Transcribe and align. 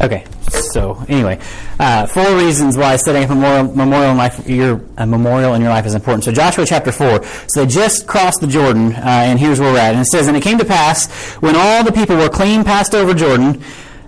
Okay, 0.00 0.24
so 0.48 1.04
anyway, 1.08 1.40
uh, 1.80 2.06
four 2.06 2.36
reasons 2.36 2.76
why 2.76 2.94
setting 2.96 3.24
up 3.24 3.30
a 3.30 3.34
memorial, 3.34 3.64
memorial 3.74 4.10
in 4.12 4.16
life, 4.16 4.48
your 4.48 4.80
a 4.96 5.04
memorial 5.04 5.54
in 5.54 5.60
your 5.60 5.70
life 5.70 5.86
is 5.86 5.94
important. 5.94 6.22
So 6.22 6.30
Joshua 6.30 6.64
chapter 6.64 6.92
four. 6.92 7.24
So 7.48 7.64
they 7.64 7.66
just 7.66 8.06
crossed 8.06 8.40
the 8.40 8.46
Jordan, 8.46 8.92
uh, 8.94 9.00
and 9.02 9.40
here's 9.40 9.58
where 9.58 9.72
we're 9.72 9.78
at. 9.80 9.94
And 9.94 10.00
it 10.00 10.04
says, 10.04 10.28
"And 10.28 10.36
it 10.36 10.42
came 10.42 10.56
to 10.58 10.64
pass 10.64 11.10
when 11.40 11.56
all 11.56 11.82
the 11.82 11.90
people 11.90 12.16
were 12.16 12.28
clean 12.28 12.62
passed 12.62 12.94
over 12.94 13.12
Jordan, 13.12 13.60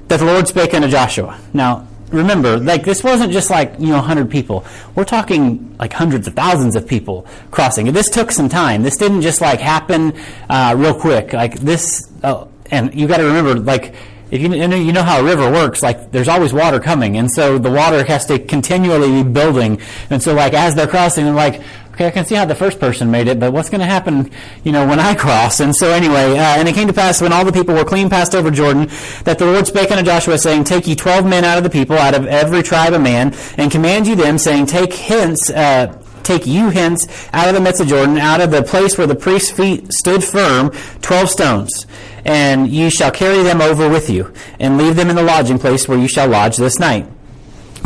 that 0.06 0.18
the 0.18 0.24
Lord 0.24 0.46
spake 0.46 0.74
unto 0.74 0.86
Joshua." 0.86 1.36
Now 1.52 1.88
remember, 2.12 2.56
like 2.58 2.84
this 2.84 3.02
wasn't 3.02 3.32
just 3.32 3.50
like 3.50 3.74
you 3.80 3.88
know 3.88 4.00
hundred 4.00 4.30
people. 4.30 4.64
We're 4.94 5.04
talking 5.04 5.76
like 5.78 5.92
hundreds 5.92 6.28
of 6.28 6.34
thousands 6.34 6.76
of 6.76 6.86
people 6.86 7.26
crossing. 7.50 7.92
This 7.92 8.08
took 8.08 8.30
some 8.30 8.48
time. 8.48 8.82
This 8.82 8.96
didn't 8.96 9.22
just 9.22 9.40
like 9.40 9.60
happen 9.60 10.12
uh, 10.48 10.74
real 10.76 10.94
quick. 10.94 11.32
Like 11.32 11.54
this, 11.58 12.08
uh, 12.22 12.46
and 12.70 12.94
you 12.94 13.08
got 13.08 13.16
to 13.18 13.24
remember, 13.24 13.56
like 13.56 13.94
if 14.30 14.40
you, 14.40 14.52
you 14.54 14.92
know 14.92 15.02
how 15.02 15.20
a 15.20 15.24
river 15.24 15.50
works, 15.50 15.82
like 15.82 16.12
there's 16.12 16.28
always 16.28 16.52
water 16.52 16.78
coming, 16.78 17.16
and 17.16 17.30
so 17.30 17.58
the 17.58 17.70
water 17.70 18.04
has 18.04 18.26
to 18.26 18.38
continually 18.38 19.22
be 19.22 19.28
building. 19.28 19.80
And 20.08 20.22
so, 20.22 20.34
like 20.34 20.54
as 20.54 20.74
they're 20.74 20.86
crossing, 20.86 21.24
they're 21.24 21.34
like, 21.34 21.62
okay, 22.00 22.06
I 22.06 22.10
can 22.10 22.24
see 22.24 22.34
how 22.34 22.44
the 22.44 22.54
first 22.54 22.80
person 22.80 23.10
made 23.10 23.28
it, 23.28 23.38
but 23.38 23.52
what's 23.52 23.68
going 23.68 23.80
to 23.80 23.86
happen, 23.86 24.30
you 24.64 24.72
know, 24.72 24.86
when 24.86 24.98
I 24.98 25.14
cross? 25.16 25.60
And 25.60 25.74
so, 25.74 25.90
anyway, 25.90 26.38
uh, 26.38 26.58
and 26.58 26.68
it 26.68 26.74
came 26.74 26.86
to 26.86 26.94
pass 26.94 27.20
when 27.20 27.32
all 27.32 27.44
the 27.44 27.52
people 27.52 27.74
were 27.74 27.84
clean 27.84 28.08
passed 28.08 28.34
over 28.34 28.50
Jordan, 28.50 28.88
that 29.24 29.38
the 29.38 29.46
Lord 29.46 29.66
spake 29.66 29.90
unto 29.90 30.04
Joshua, 30.04 30.38
saying, 30.38 30.64
Take 30.64 30.86
ye 30.86 30.94
twelve 30.94 31.26
men 31.26 31.44
out 31.44 31.58
of 31.58 31.64
the 31.64 31.70
people, 31.70 31.96
out 31.96 32.14
of 32.14 32.26
every 32.26 32.62
tribe 32.62 32.92
a 32.92 32.98
man, 32.98 33.34
and 33.56 33.70
command 33.70 34.06
you 34.06 34.16
them, 34.16 34.38
saying, 34.38 34.66
Take 34.66 34.94
hence. 34.94 35.50
Uh, 35.50 35.96
take 36.22 36.46
you 36.46 36.68
hence 36.68 37.08
out 37.32 37.48
of 37.48 37.54
the 37.54 37.60
midst 37.60 37.80
of 37.80 37.88
Jordan, 37.88 38.18
out 38.18 38.40
of 38.42 38.50
the 38.50 38.62
place 38.62 38.96
where 38.96 39.06
the 39.06 39.14
priest's 39.14 39.50
feet 39.50 39.90
stood 39.92 40.22
firm, 40.22 40.70
twelve 41.00 41.28
stones 41.28 41.86
and 42.24 42.68
you 42.68 42.90
shall 42.90 43.10
carry 43.10 43.42
them 43.42 43.60
over 43.60 43.88
with 43.88 44.10
you, 44.10 44.32
and 44.58 44.78
leave 44.78 44.96
them 44.96 45.10
in 45.10 45.16
the 45.16 45.22
lodging 45.22 45.58
place 45.58 45.88
where 45.88 45.98
you 45.98 46.08
shall 46.08 46.28
lodge 46.28 46.56
this 46.56 46.78
night. 46.78 47.06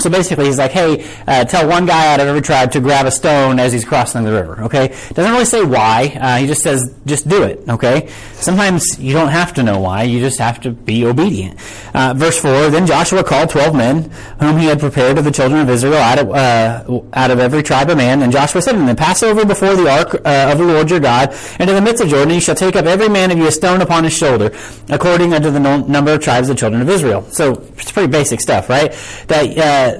So 0.00 0.10
basically, 0.10 0.46
he's 0.46 0.58
like, 0.58 0.72
hey, 0.72 1.08
uh, 1.26 1.44
tell 1.44 1.68
one 1.68 1.86
guy 1.86 2.12
out 2.12 2.20
of 2.20 2.26
every 2.26 2.42
tribe 2.42 2.72
to 2.72 2.80
grab 2.80 3.06
a 3.06 3.10
stone 3.10 3.60
as 3.60 3.72
he's 3.72 3.84
crossing 3.84 4.24
the 4.24 4.32
river, 4.32 4.64
okay? 4.64 4.88
Doesn't 5.14 5.30
really 5.32 5.44
say 5.44 5.64
why. 5.64 6.16
Uh, 6.20 6.38
he 6.38 6.46
just 6.46 6.62
says, 6.62 6.94
just 7.06 7.28
do 7.28 7.44
it, 7.44 7.62
okay? 7.68 8.08
Sometimes 8.34 8.98
you 8.98 9.12
don't 9.12 9.28
have 9.28 9.54
to 9.54 9.62
know 9.62 9.78
why. 9.78 10.02
You 10.02 10.20
just 10.20 10.38
have 10.38 10.60
to 10.62 10.70
be 10.70 11.06
obedient. 11.06 11.58
Uh, 11.94 12.12
verse 12.14 12.38
4, 12.40 12.70
Then 12.70 12.86
Joshua 12.86 13.22
called 13.22 13.50
twelve 13.50 13.74
men, 13.74 14.10
whom 14.40 14.58
he 14.58 14.66
had 14.66 14.80
prepared 14.80 15.16
of 15.16 15.24
the 15.24 15.30
children 15.30 15.60
of 15.60 15.70
Israel 15.70 15.94
out 15.94 16.18
of, 16.18 16.30
uh, 16.30 17.00
out 17.12 17.30
of 17.30 17.38
every 17.38 17.62
tribe 17.62 17.88
of 17.88 17.96
man. 17.96 18.22
And 18.22 18.32
Joshua 18.32 18.60
said 18.62 18.72
to 18.72 18.78
them, 18.78 18.96
Pass 18.96 19.22
over 19.22 19.44
before 19.44 19.76
the 19.76 19.88
ark 19.88 20.14
uh, 20.14 20.50
of 20.52 20.58
the 20.58 20.64
Lord 20.64 20.90
your 20.90 21.00
God, 21.00 21.30
into 21.60 21.72
the 21.72 21.80
midst 21.80 22.02
of 22.02 22.08
Jordan, 22.08 22.34
you 22.34 22.40
shall 22.40 22.54
take 22.54 22.74
up 22.76 22.84
every 22.84 23.08
man 23.08 23.30
of 23.30 23.38
you 23.38 23.46
a 23.46 23.52
stone 23.52 23.80
upon 23.80 24.04
his 24.04 24.12
shoulder, 24.12 24.50
according 24.90 25.32
unto 25.32 25.50
the 25.50 25.60
number 25.60 26.12
of 26.12 26.20
tribes 26.20 26.48
of 26.48 26.56
the 26.56 26.60
children 26.60 26.82
of 26.82 26.88
Israel. 26.88 27.22
So, 27.30 27.62
it's 27.78 27.92
pretty 27.92 28.10
basic 28.10 28.40
stuff, 28.40 28.68
right? 28.68 28.92
That 29.28 29.56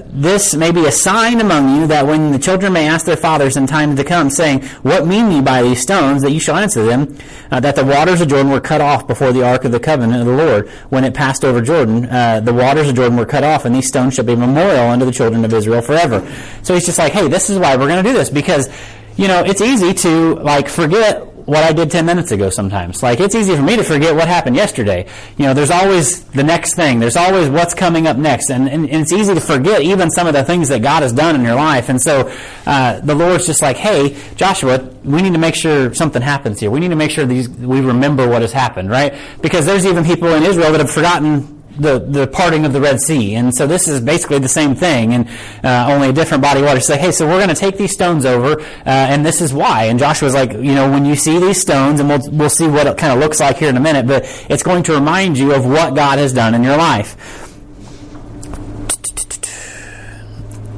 this 0.07 0.53
may 0.55 0.71
be 0.71 0.85
a 0.85 0.91
sign 0.91 1.41
among 1.41 1.75
you 1.75 1.87
that 1.87 2.05
when 2.05 2.31
the 2.31 2.39
children 2.39 2.73
may 2.73 2.87
ask 2.87 3.05
their 3.05 3.17
fathers 3.17 3.57
in 3.57 3.67
time 3.67 3.95
to 3.95 4.03
come, 4.03 4.29
saying, 4.29 4.63
What 4.83 5.05
mean 5.05 5.31
ye 5.31 5.41
by 5.41 5.63
these 5.63 5.81
stones? 5.81 6.21
That 6.21 6.31
you 6.31 6.39
shall 6.39 6.55
answer 6.55 6.83
them, 6.83 7.17
uh, 7.51 7.59
that 7.59 7.75
the 7.75 7.85
waters 7.85 8.21
of 8.21 8.27
Jordan 8.27 8.51
were 8.51 8.61
cut 8.61 8.81
off 8.81 9.07
before 9.07 9.31
the 9.31 9.45
ark 9.45 9.65
of 9.65 9.71
the 9.71 9.79
covenant 9.79 10.21
of 10.21 10.27
the 10.27 10.35
Lord. 10.35 10.69
When 10.89 11.03
it 11.03 11.13
passed 11.13 11.43
over 11.43 11.61
Jordan, 11.61 12.05
uh, 12.05 12.39
the 12.39 12.53
waters 12.53 12.89
of 12.89 12.95
Jordan 12.95 13.17
were 13.17 13.25
cut 13.25 13.43
off, 13.43 13.65
and 13.65 13.75
these 13.75 13.87
stones 13.87 14.15
shall 14.15 14.25
be 14.25 14.33
a 14.33 14.37
memorial 14.37 14.89
unto 14.89 15.05
the 15.05 15.11
children 15.11 15.43
of 15.45 15.53
Israel 15.53 15.81
forever. 15.81 16.25
So 16.63 16.73
he's 16.73 16.85
just 16.85 16.97
like, 16.97 17.13
hey, 17.13 17.27
this 17.27 17.49
is 17.49 17.59
why 17.59 17.75
we're 17.75 17.87
going 17.87 18.03
to 18.03 18.09
do 18.09 18.17
this, 18.17 18.29
because, 18.29 18.69
you 19.17 19.27
know, 19.27 19.43
it's 19.43 19.61
easy 19.61 19.93
to, 19.93 20.35
like, 20.35 20.67
forget 20.67 21.34
what 21.45 21.63
I 21.63 21.73
did 21.73 21.91
10 21.91 22.05
minutes 22.05 22.31
ago 22.31 22.49
sometimes. 22.49 23.03
Like, 23.03 23.19
it's 23.19 23.35
easy 23.35 23.55
for 23.55 23.61
me 23.61 23.75
to 23.75 23.83
forget 23.83 24.15
what 24.15 24.27
happened 24.27 24.55
yesterday. 24.55 25.07
You 25.37 25.45
know, 25.45 25.53
there's 25.53 25.69
always 25.69 26.23
the 26.25 26.43
next 26.43 26.75
thing. 26.75 26.99
There's 26.99 27.15
always 27.15 27.49
what's 27.49 27.73
coming 27.73 28.07
up 28.07 28.17
next. 28.17 28.49
And, 28.49 28.67
and, 28.67 28.89
and 28.89 29.01
it's 29.01 29.13
easy 29.13 29.33
to 29.33 29.41
forget 29.41 29.81
even 29.81 30.09
some 30.11 30.27
of 30.27 30.33
the 30.33 30.43
things 30.43 30.69
that 30.69 30.81
God 30.81 31.03
has 31.03 31.13
done 31.13 31.35
in 31.35 31.43
your 31.43 31.55
life. 31.55 31.89
And 31.89 32.01
so, 32.01 32.31
uh, 32.65 32.99
the 33.01 33.15
Lord's 33.15 33.45
just 33.45 33.61
like, 33.61 33.77
hey, 33.77 34.17
Joshua, 34.35 34.79
we 35.03 35.21
need 35.21 35.33
to 35.33 35.39
make 35.39 35.55
sure 35.55 35.93
something 35.93 36.21
happens 36.21 36.59
here. 36.59 36.71
We 36.71 36.79
need 36.79 36.89
to 36.89 36.95
make 36.95 37.11
sure 37.11 37.25
these, 37.25 37.47
we 37.47 37.81
remember 37.81 38.27
what 38.27 38.41
has 38.41 38.51
happened, 38.51 38.89
right? 38.89 39.13
Because 39.41 39.65
there's 39.65 39.85
even 39.85 40.03
people 40.03 40.29
in 40.29 40.43
Israel 40.43 40.71
that 40.71 40.79
have 40.79 40.91
forgotten 40.91 41.54
the, 41.77 41.99
the 41.99 42.27
parting 42.27 42.65
of 42.65 42.73
the 42.73 42.81
Red 42.81 42.99
Sea. 42.99 43.35
And 43.35 43.53
so 43.53 43.67
this 43.67 43.87
is 43.87 44.01
basically 44.01 44.39
the 44.39 44.47
same 44.47 44.75
thing, 44.75 45.13
and 45.13 45.29
uh, 45.63 45.87
only 45.91 46.09
a 46.09 46.13
different 46.13 46.41
body 46.41 46.59
of 46.59 46.65
water. 46.65 46.79
Say, 46.79 46.97
hey, 46.97 47.11
so 47.11 47.27
we're 47.27 47.37
going 47.37 47.49
to 47.49 47.55
take 47.55 47.77
these 47.77 47.91
stones 47.91 48.25
over, 48.25 48.59
uh, 48.61 48.63
and 48.85 49.25
this 49.25 49.41
is 49.41 49.53
why. 49.53 49.85
And 49.85 49.99
Joshua's 49.99 50.33
like, 50.33 50.53
you 50.53 50.75
know, 50.75 50.89
when 50.89 51.05
you 51.05 51.15
see 51.15 51.39
these 51.39 51.59
stones, 51.59 51.99
and 51.99 52.09
we'll, 52.09 52.31
we'll 52.31 52.49
see 52.49 52.67
what 52.67 52.87
it 52.87 52.97
kind 52.97 53.13
of 53.13 53.19
looks 53.19 53.39
like 53.39 53.57
here 53.57 53.69
in 53.69 53.77
a 53.77 53.81
minute, 53.81 54.07
but 54.07 54.23
it's 54.49 54.63
going 54.63 54.83
to 54.83 54.93
remind 54.93 55.37
you 55.37 55.53
of 55.53 55.65
what 55.65 55.95
God 55.95 56.19
has 56.19 56.33
done 56.33 56.53
in 56.53 56.63
your 56.63 56.77
life. 56.77 57.15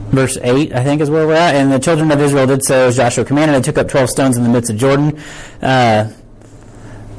Verse 0.10 0.38
8, 0.42 0.74
I 0.74 0.84
think, 0.84 1.02
is 1.02 1.10
where 1.10 1.28
we're 1.28 1.36
at. 1.36 1.56
And 1.56 1.72
the 1.72 1.80
children 1.80 2.10
of 2.12 2.22
Israel 2.22 2.48
did 2.48 2.64
so 2.64 2.88
as 2.88 2.96
Joshua 2.96 3.26
commanded. 3.26 3.56
They 3.56 3.66
took 3.66 3.78
up 3.78 3.90
12 3.90 4.10
stones 4.10 4.38
in 4.38 4.44
the 4.44 4.50
midst 4.50 4.72
of 4.72 4.78
Jordan. 4.78 5.20
Uh, 5.62 6.12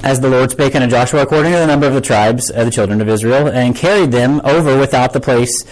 as 0.02 0.20
the 0.20 0.28
Lord 0.28 0.50
spake 0.50 0.74
unto 0.74 0.88
Joshua 0.88 1.22
according 1.22 1.52
to 1.52 1.58
the 1.58 1.66
number 1.66 1.86
of 1.86 1.94
the 1.94 2.00
tribes 2.00 2.50
of 2.50 2.64
the 2.64 2.70
children 2.70 3.00
of 3.00 3.08
Israel, 3.08 3.48
and 3.48 3.74
carried 3.74 4.12
them 4.12 4.40
over 4.44 4.78
without 4.78 5.12
the 5.12 5.20
place 5.20 5.64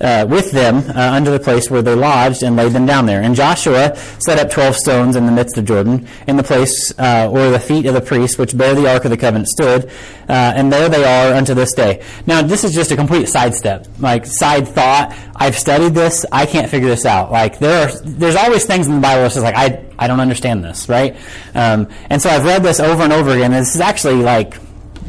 uh, 0.00 0.26
with 0.28 0.50
them 0.52 0.78
uh, 0.90 1.20
the 1.20 1.38
place 1.38 1.70
where 1.70 1.82
they 1.82 1.94
lodged 1.94 2.42
and 2.42 2.56
laid 2.56 2.72
them 2.72 2.86
down 2.86 3.06
there. 3.06 3.22
And 3.22 3.34
Joshua 3.34 3.96
set 4.18 4.38
up 4.38 4.50
twelve 4.50 4.76
stones 4.76 5.16
in 5.16 5.26
the 5.26 5.32
midst 5.32 5.56
of 5.58 5.64
Jordan, 5.64 6.06
in 6.26 6.36
the 6.36 6.42
place 6.42 6.92
uh, 6.98 7.28
where 7.28 7.50
the 7.50 7.60
feet 7.60 7.86
of 7.86 7.94
the 7.94 8.00
priests 8.00 8.38
which 8.38 8.56
bear 8.56 8.74
the 8.74 8.90
ark 8.92 9.04
of 9.04 9.10
the 9.10 9.16
covenant 9.16 9.48
stood, 9.48 9.86
uh, 10.28 10.32
and 10.56 10.72
there 10.72 10.88
they 10.88 11.04
are 11.04 11.34
unto 11.34 11.54
this 11.54 11.72
day. 11.72 12.02
Now, 12.26 12.42
this 12.42 12.64
is 12.64 12.74
just 12.74 12.90
a 12.90 12.96
complete 12.96 13.28
sidestep, 13.28 13.86
like 13.98 14.26
side 14.26 14.68
thought. 14.68 15.14
I've 15.34 15.58
studied 15.58 15.94
this. 15.94 16.26
I 16.30 16.46
can't 16.46 16.70
figure 16.70 16.88
this 16.88 17.06
out. 17.06 17.32
Like 17.32 17.58
there 17.58 17.88
are, 17.88 17.92
there's 18.04 18.36
always 18.36 18.64
things 18.64 18.86
in 18.86 18.94
the 18.96 19.00
Bible 19.00 19.22
that's 19.22 19.34
just 19.34 19.44
like 19.44 19.56
I, 19.56 19.84
I 19.98 20.06
don't 20.06 20.20
understand 20.20 20.62
this, 20.64 20.88
right? 20.88 21.16
Um, 21.54 21.88
and 22.10 22.20
so 22.20 22.30
I've 22.30 22.44
read 22.44 22.62
this 22.62 22.80
over 22.80 23.02
and 23.02 23.12
over 23.12 23.30
again. 23.30 23.52
And 23.52 23.62
this 23.62 23.74
is 23.74 23.80
actually 23.80 24.16
like 24.16 24.54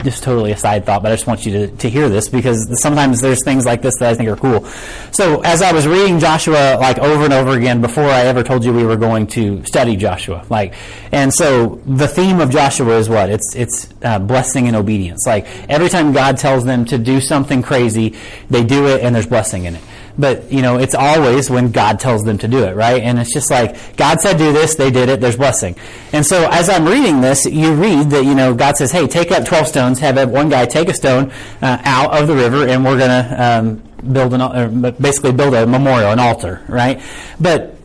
just 0.04 0.24
totally 0.24 0.52
a 0.52 0.58
side 0.58 0.86
thought, 0.86 1.04
but 1.04 1.12
I 1.12 1.16
just 1.16 1.28
want 1.28 1.46
you 1.46 1.52
to, 1.54 1.68
to 1.78 1.90
hear 1.90 2.10
this 2.10 2.30
because 2.30 2.82
sometimes 2.82 3.22
there's 3.22 3.44
things 3.44 3.66
like 3.66 3.82
this 3.82 3.98
that 3.98 4.10
I 4.10 4.16
think 4.16 4.30
are 4.30 4.36
cool. 4.36 4.66
So 5.12 5.42
as 5.42 5.62
I 5.62 5.72
was 5.72 5.88
reading 5.88 6.20
Joshua 6.20 6.78
like 6.80 7.00
over 7.00 7.26
and 7.26 7.34
over 7.34 7.52
again 7.58 7.82
before 7.82 8.06
I 8.06 8.22
ever 8.22 8.44
told 8.44 8.66
you 8.66 8.74
we 8.74 8.86
were 8.86 8.98
going 8.98 9.28
to 9.28 9.64
study 9.66 9.96
Joshua, 9.96 10.46
like, 10.50 10.74
and 11.12 11.34
so 11.34 11.82
the 11.86 12.08
theme 12.08 12.40
of 12.40 12.50
Joshua 12.50 12.98
is 12.98 13.10
what? 13.10 13.30
It's 13.30 13.56
it's 13.56 13.94
uh, 14.04 14.20
blessing 14.20 14.68
and 14.68 14.76
obedience. 14.76 15.26
Like 15.26 15.46
every 15.70 15.90
time 15.90 16.12
God 16.12 16.38
tells 16.38 16.66
them 16.66 16.86
to 16.86 16.98
do 16.98 17.22
something 17.22 17.62
crazy, 17.62 18.16
they 18.50 18.64
do 18.64 18.88
it 18.88 19.02
and 19.02 19.16
there's 19.16 19.28
blessing 19.28 19.66
in 19.66 19.76
it 19.76 19.82
but 20.18 20.52
you 20.52 20.62
know 20.62 20.78
it's 20.78 20.96
always 20.96 21.50
when 21.50 21.72
god 21.72 22.00
tells 22.00 22.24
them 22.24 22.38
to 22.38 22.48
do 22.48 22.64
it 22.64 22.76
right? 22.76 23.02
And 23.02 23.20
it's 23.20 23.34
just 23.34 23.50
like 23.50 23.96
god 23.98 24.22
said 24.22 24.38
do 24.38 24.54
this 24.54 24.76
they 24.76 24.92
did 24.92 25.10
it 25.10 25.22
there's 25.22 25.38
blessing. 25.38 25.76
And 26.12 26.26
so 26.26 26.48
as 26.52 26.70
i'm 26.70 26.86
reading 26.86 27.22
this 27.22 27.46
you 27.46 27.74
read 27.74 28.10
that 28.12 28.26
you 28.26 28.36
know 28.36 28.54
god 28.54 28.78
says 28.78 28.92
hey 28.92 29.08
take 29.08 29.32
up 29.32 29.46
12 29.46 29.68
stones 29.68 30.00
have 30.00 30.30
one 30.30 30.50
guy 30.50 30.66
take 30.66 30.90
a 30.90 30.94
stone 30.94 31.32
uh, 31.62 31.82
out 31.84 32.20
of 32.20 32.28
the 32.28 32.36
river 32.36 32.68
and 32.68 32.84
we're 32.84 32.98
going 32.98 33.10
to 33.10 33.44
um, 33.44 33.84
build 34.14 34.34
an 34.34 34.92
basically 35.00 35.32
build 35.32 35.54
a 35.54 35.66
memorial 35.66 36.12
an 36.12 36.20
altar 36.20 36.64
right? 36.68 37.02
But 37.40 37.78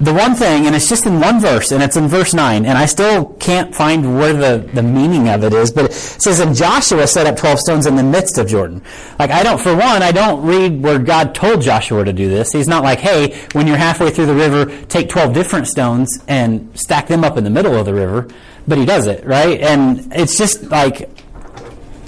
the 0.00 0.14
one 0.14 0.34
thing, 0.34 0.66
and 0.66 0.74
it's 0.74 0.88
just 0.88 1.04
in 1.04 1.20
one 1.20 1.40
verse, 1.40 1.72
and 1.72 1.82
it's 1.82 1.96
in 1.96 2.08
verse 2.08 2.32
9, 2.32 2.64
and 2.64 2.78
I 2.78 2.86
still 2.86 3.26
can't 3.34 3.74
find 3.74 4.16
where 4.18 4.32
the, 4.32 4.66
the 4.72 4.82
meaning 4.82 5.28
of 5.28 5.44
it 5.44 5.52
is, 5.52 5.70
but 5.70 5.86
it 5.86 5.92
says, 5.92 6.40
And 6.40 6.56
Joshua 6.56 7.06
set 7.06 7.26
up 7.26 7.36
12 7.36 7.58
stones 7.58 7.84
in 7.84 7.96
the 7.96 8.02
midst 8.02 8.38
of 8.38 8.48
Jordan. 8.48 8.82
Like, 9.18 9.30
I 9.30 9.42
don't, 9.42 9.60
for 9.60 9.76
one, 9.76 10.02
I 10.02 10.10
don't 10.10 10.42
read 10.42 10.82
where 10.82 10.98
God 10.98 11.34
told 11.34 11.60
Joshua 11.60 12.02
to 12.02 12.14
do 12.14 12.30
this. 12.30 12.50
He's 12.50 12.66
not 12.66 12.82
like, 12.82 13.00
hey, 13.00 13.38
when 13.52 13.66
you're 13.66 13.76
halfway 13.76 14.10
through 14.10 14.26
the 14.26 14.34
river, 14.34 14.66
take 14.86 15.10
12 15.10 15.34
different 15.34 15.66
stones 15.66 16.24
and 16.26 16.70
stack 16.78 17.06
them 17.06 17.22
up 17.22 17.36
in 17.36 17.44
the 17.44 17.50
middle 17.50 17.74
of 17.74 17.84
the 17.84 17.94
river. 17.94 18.26
But 18.66 18.78
he 18.78 18.86
does 18.86 19.06
it, 19.06 19.26
right? 19.26 19.60
And 19.60 20.14
it's 20.14 20.38
just 20.38 20.64
like, 20.70 21.10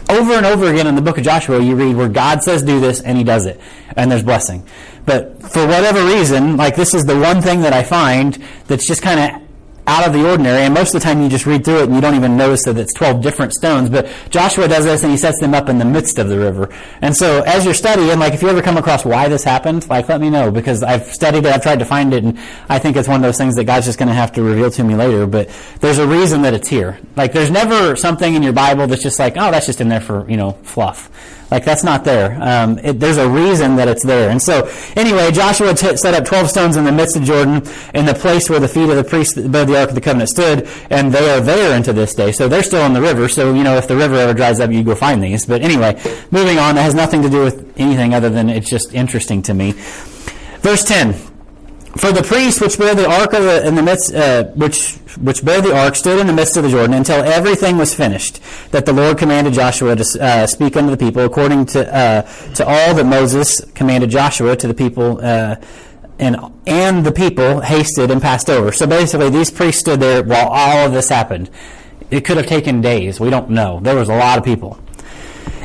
over 0.09 0.33
and 0.33 0.47
over 0.47 0.73
again 0.73 0.87
in 0.87 0.95
the 0.95 1.03
book 1.03 1.19
of 1.19 1.25
Joshua, 1.25 1.61
you 1.61 1.77
read 1.77 1.97
where 1.97 2.09
God 2.09 2.43
says 2.43 2.63
do 2.63 2.81
this, 2.81 3.01
and 3.01 3.19
he 3.19 3.25
does 3.25 3.47
it. 3.47 3.61
And 3.97 4.11
there's 4.11 4.23
blessing. 4.23 4.67
But 5.05 5.43
for 5.43 5.67
whatever 5.67 6.05
reason, 6.05 6.57
like 6.57 6.77
this 6.77 6.95
is 6.95 7.05
the 7.05 7.19
one 7.19 7.41
thing 7.43 7.61
that 7.63 7.73
I 7.73 7.83
find 7.83 8.35
that's 8.67 8.87
just 8.87 9.03
kind 9.03 9.19
of 9.21 9.43
out 9.87 10.07
of 10.07 10.13
the 10.13 10.29
ordinary, 10.29 10.63
and 10.63 10.73
most 10.73 10.95
of 10.95 11.01
the 11.01 11.05
time 11.05 11.21
you 11.21 11.29
just 11.29 11.45
read 11.45 11.65
through 11.65 11.81
it 11.81 11.85
and 11.85 11.95
you 11.95 12.01
don't 12.01 12.15
even 12.15 12.37
notice 12.37 12.65
that 12.65 12.79
it's 12.79 12.95
12 12.95 13.21
different 13.21 13.53
stones, 13.53 13.91
but 13.91 14.09
Joshua 14.31 14.69
does 14.69 14.85
this 14.85 15.03
and 15.03 15.11
he 15.11 15.19
sets 15.19 15.41
them 15.41 15.55
up 15.55 15.69
in 15.69 15.79
the 15.79 15.85
midst 15.85 16.19
of 16.19 16.29
the 16.29 16.39
river. 16.39 16.69
And 17.01 17.17
so 17.17 17.43
as 17.43 17.65
you're 17.65 17.75
studying, 17.75 18.19
like 18.19 18.33
if 18.33 18.43
you 18.43 18.49
ever 18.49 18.63
come 18.63 18.77
across 18.77 19.05
why 19.05 19.29
this 19.29 19.43
happened, 19.43 19.89
like 19.89 20.09
let 20.09 20.21
me 20.21 20.31
know, 20.31 20.53
because 20.53 20.85
I've 20.85 21.07
studied 21.07 21.47
it, 21.47 21.47
I've 21.47 21.63
tried 21.63 21.81
to 21.81 21.85
find 21.85 22.15
it, 22.15 22.23
and 22.23 22.39
I 22.69 22.79
think 22.79 22.97
it's 22.97 23.09
one 23.09 23.17
of 23.17 23.23
those 23.23 23.39
things 23.39 23.57
that 23.57 23.65
God's 23.65 23.87
just 23.87 23.99
going 23.99 24.09
to 24.09 24.15
have 24.15 24.33
to 24.33 24.43
reveal 24.43 24.71
to 24.71 24.85
me 24.85 24.95
later, 24.95 25.27
but 25.27 25.51
there's 25.81 25.99
a 25.99 26.07
reason 26.07 26.43
that 26.43 26.55
it's 26.55 26.69
here. 26.69 27.01
Like 27.17 27.33
there's 27.33 27.51
never 27.51 27.97
something 27.97 28.35
in 28.35 28.43
your 28.45 28.53
Bible 28.53 28.87
that's 28.87 29.03
just 29.03 29.19
like, 29.19 29.35
oh, 29.37 29.51
that's 29.51 29.67
just 29.67 29.81
in 29.81 29.89
there 29.89 30.01
for, 30.01 30.31
you 30.31 30.37
know, 30.37 30.53
fluff. 30.63 31.11
Like 31.53 31.67
that's 31.67 31.85
not 31.85 32.03
there. 32.03 32.39
Um, 32.41 32.79
it, 32.79 32.99
there's 32.99 33.19
a 33.19 33.29
reason 33.29 33.77
that 33.77 33.87
it's 33.87 34.03
there. 34.03 34.31
And 34.31 34.41
so, 34.41 34.71
anyway, 34.97 35.31
Joshua 35.31 35.75
t- 35.75 35.99
set 35.99 36.15
up 36.15 36.25
12 36.25 36.49
stones 36.49 36.77
in 36.79 36.85
the 36.85 36.93
midst 36.93 37.15
of 37.15 37.25
Jordan 37.25 37.63
in 37.93 38.07
the 38.07 38.15
place 38.15 38.49
where 38.49 38.59
the 38.59 38.69
feet 38.69 38.89
of 38.89 38.97
the 38.97 39.05
priests 39.05 39.37
above 39.37 39.67
the 39.67 39.79
Ark 39.79 39.91
of 39.91 39.95
the 39.95 40.01
Covenant 40.01 40.31
stood, 40.31 40.67
and 40.89 41.13
they 41.13 41.29
are 41.29 41.43
there 41.43 41.77
into 41.77 41.93
this 41.93 42.15
day. 42.15 42.33
So 42.33 42.49
they're 42.49 42.63
still 42.63 42.87
in 42.87 42.95
the 42.95 43.03
river. 43.03 43.29
So, 43.29 43.53
you 43.53 43.65
know, 43.65 43.77
if 43.77 43.87
the 43.87 43.95
river 43.95 44.15
ever 44.15 44.33
dries 44.33 44.61
up, 44.61 44.71
you 44.71 44.83
go 44.83 44.95
find 44.95 45.23
these. 45.23 45.45
But 45.45 45.61
anyway, 45.61 46.01
moving 46.31 46.57
on, 46.57 46.77
that 46.77 46.85
has 46.85 46.95
nothing 46.95 47.21
to 47.21 47.29
do 47.29 47.45
with 47.45 47.79
anything 47.79 48.15
other 48.15 48.31
than 48.31 48.49
it's 48.49 48.71
just 48.71 48.95
interesting 48.95 49.43
to 49.43 49.53
me. 49.53 49.73
Verse 50.63 50.85
10. 50.85 51.32
For 51.99 52.11
the 52.11 52.23
priests 52.23 52.59
which 52.61 52.79
bear 52.79 52.95
the 52.95 53.07
ark 53.07 53.35
of 53.35 53.43
the, 53.43 53.67
in 53.67 53.75
the 53.75 53.83
midst, 53.83 54.15
uh, 54.15 54.45
which 54.55 54.95
which 55.21 55.45
bear 55.45 55.61
the 55.61 55.77
ark, 55.77 55.95
stood 55.95 56.19
in 56.19 56.27
the 56.27 56.33
midst 56.33 56.57
of 56.57 56.63
the 56.63 56.71
Jordan 56.71 56.95
until 56.95 57.23
everything 57.23 57.77
was 57.77 57.95
finished. 57.95 58.41
That 58.71 58.87
the 58.87 58.95
Lord 58.95 59.19
commanded 59.19 59.53
Joshua 59.53 59.95
to 59.95 60.19
uh, 60.25 60.47
speak 60.47 60.75
unto 60.77 60.91
the 60.91 60.97
people 60.97 61.23
according 61.23 61.67
to 61.67 61.95
uh, 61.95 62.23
to 62.55 62.67
all 62.67 62.95
that 62.95 63.05
Moses 63.05 63.61
commanded 63.75 64.09
Joshua 64.09 64.57
to 64.57 64.67
the 64.67 64.73
people, 64.73 65.21
uh, 65.23 65.57
and 66.19 66.37
and 66.67 67.05
the 67.05 67.13
people 67.13 67.61
hasted 67.61 68.11
and 68.11 68.23
passed 68.23 68.49
over. 68.49 68.73
So 68.73 68.87
basically, 68.87 69.29
these 69.29 69.51
priests 69.51 69.81
stood 69.81 70.01
there 70.01 70.23
while 70.23 70.49
all 70.49 70.87
of 70.87 70.93
this 70.93 71.11
happened. 71.11 71.51
It 72.11 72.25
could 72.25 72.39
have 72.39 72.47
taken 72.47 72.81
days. 72.81 73.21
We 73.21 73.29
don't 73.29 73.51
know. 73.51 73.81
There 73.81 73.97
was 73.97 74.09
a 74.09 74.17
lot 74.17 74.39
of 74.39 74.45
people. 74.45 74.79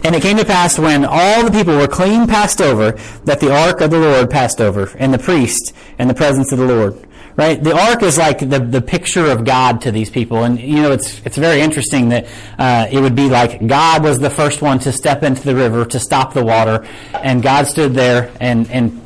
And 0.04 0.16
it 0.16 0.22
came 0.22 0.38
to 0.38 0.46
pass 0.46 0.78
when 0.80 1.06
all 1.06 1.44
the 1.44 1.52
people 1.52 1.78
were 1.78 1.88
clean 1.88 2.28
passed 2.28 2.62
over, 2.62 2.92
that 3.26 3.40
the 3.40 3.54
ark 3.54 3.82
of 3.82 3.92
the 3.92 4.00
Lord 4.00 4.30
passed 4.30 4.62
over, 4.62 4.92
and 4.98 5.14
the 5.14 5.20
priest, 5.20 5.74
and 5.98 6.10
the 6.10 6.14
presence 6.14 6.52
of 6.52 6.60
the 6.60 6.66
Lord. 6.66 7.04
Right? 7.36 7.62
The 7.64 7.78
ark 7.78 8.02
is 8.02 8.18
like 8.18 8.40
the, 8.40 8.60
the 8.60 8.82
picture 8.82 9.28
of 9.28 9.46
God 9.46 9.82
to 9.82 9.92
these 9.92 10.10
people. 10.10 10.44
And, 10.44 10.60
you 10.60 10.82
know, 10.82 10.92
it's, 10.92 11.22
it's 11.24 11.38
very 11.38 11.62
interesting 11.62 12.10
that, 12.10 12.26
uh, 12.58 12.88
it 12.92 13.00
would 13.00 13.16
be 13.16 13.30
like 13.30 13.68
God 13.68 14.02
was 14.04 14.18
the 14.18 14.32
first 14.32 14.64
one 14.64 14.80
to 14.80 14.92
step 14.92 15.22
into 15.22 15.44
the 15.44 15.56
river 15.56 15.86
to 15.86 16.00
stop 16.00 16.34
the 16.34 16.44
water, 16.44 16.88
and 17.14 17.44
God 17.44 17.68
stood 17.68 17.94
there 17.94 18.32
and, 18.40 18.70
and 18.72 19.02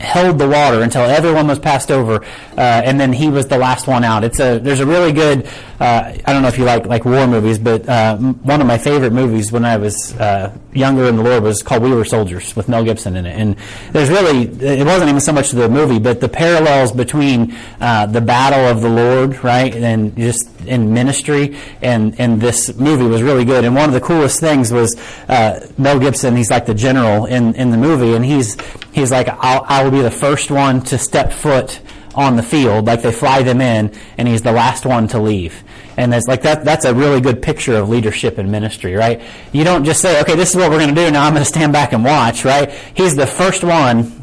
held 0.00 0.38
the 0.38 0.48
water 0.48 0.82
until 0.82 1.02
everyone 1.02 1.46
was 1.46 1.58
passed 1.58 1.90
over, 1.90 2.24
uh, 2.24 2.82
and 2.84 3.00
then 3.00 3.12
he 3.12 3.28
was 3.28 3.46
the 3.48 3.58
last 3.58 3.86
one 3.86 4.04
out. 4.04 4.24
It's 4.24 4.40
a 4.40 4.58
there's 4.58 4.80
a 4.80 4.86
really 4.86 5.12
good. 5.12 5.48
Uh, 5.78 6.16
I 6.24 6.32
don't 6.32 6.40
know 6.42 6.48
if 6.48 6.58
you 6.58 6.64
like 6.64 6.86
like 6.86 7.04
war 7.04 7.26
movies, 7.26 7.58
but 7.58 7.88
uh, 7.88 8.16
one 8.16 8.60
of 8.60 8.66
my 8.66 8.78
favorite 8.78 9.12
movies 9.12 9.52
when 9.52 9.64
I 9.64 9.76
was 9.76 10.14
uh, 10.14 10.56
younger 10.72 11.04
in 11.06 11.16
the 11.16 11.22
Lord 11.22 11.42
was 11.42 11.62
called 11.62 11.82
We 11.82 11.92
Were 11.92 12.04
Soldiers 12.04 12.56
with 12.56 12.68
Mel 12.68 12.84
Gibson 12.84 13.16
in 13.16 13.26
it. 13.26 13.38
And 13.38 13.56
there's 13.92 14.08
really 14.08 14.42
it 14.42 14.86
wasn't 14.86 15.08
even 15.08 15.20
so 15.20 15.32
much 15.32 15.50
the 15.50 15.68
movie, 15.68 15.98
but 15.98 16.20
the 16.20 16.28
parallels 16.28 16.92
between 16.92 17.54
uh, 17.80 18.06
the 18.06 18.20
battle 18.20 18.66
of 18.66 18.82
the 18.82 18.88
Lord, 18.88 19.42
right, 19.44 19.74
and 19.74 20.16
just 20.16 20.48
in 20.66 20.92
ministry, 20.92 21.56
and 21.82 22.18
and 22.18 22.40
this 22.40 22.74
movie 22.76 23.06
was 23.06 23.22
really 23.22 23.44
good. 23.44 23.64
And 23.64 23.74
one 23.74 23.88
of 23.88 23.94
the 23.94 24.00
coolest 24.00 24.40
things 24.40 24.72
was 24.72 24.96
uh, 25.28 25.66
Mel 25.78 25.98
Gibson. 25.98 26.36
He's 26.36 26.50
like 26.50 26.66
the 26.66 26.74
general 26.74 27.26
in 27.26 27.54
in 27.54 27.70
the 27.70 27.78
movie, 27.78 28.14
and 28.14 28.24
he's 28.24 28.56
he's 28.96 29.12
like 29.12 29.28
I'll, 29.28 29.64
I 29.68 29.84
will 29.84 29.92
be 29.92 30.02
the 30.02 30.10
first 30.10 30.50
one 30.50 30.80
to 30.84 30.98
step 30.98 31.32
foot 31.32 31.80
on 32.16 32.34
the 32.34 32.42
field, 32.42 32.86
like 32.86 33.02
they 33.02 33.12
fly 33.12 33.42
them 33.42 33.60
in, 33.60 33.92
and 34.16 34.26
he's 34.26 34.40
the 34.40 34.50
last 34.50 34.86
one 34.86 35.06
to 35.08 35.20
leave. 35.20 35.62
And 35.98 36.12
it's 36.14 36.26
like 36.26 36.42
that, 36.42 36.64
that's 36.64 36.86
a 36.86 36.94
really 36.94 37.20
good 37.20 37.42
picture 37.42 37.74
of 37.76 37.90
leadership 37.90 38.38
and 38.38 38.50
ministry, 38.50 38.94
right? 38.94 39.20
You 39.52 39.64
don't 39.64 39.84
just 39.84 40.00
say, 40.00 40.20
okay, 40.22 40.34
this 40.34 40.50
is 40.50 40.56
what 40.56 40.70
we're 40.70 40.78
going 40.78 40.94
to 40.94 41.04
do, 41.04 41.10
now 41.10 41.26
I'm 41.26 41.34
going 41.34 41.44
to 41.44 41.48
stand 41.48 41.74
back 41.74 41.92
and 41.92 42.02
watch, 42.02 42.44
right? 42.44 42.70
He's 42.94 43.16
the 43.16 43.26
first 43.26 43.62
one 43.62 44.15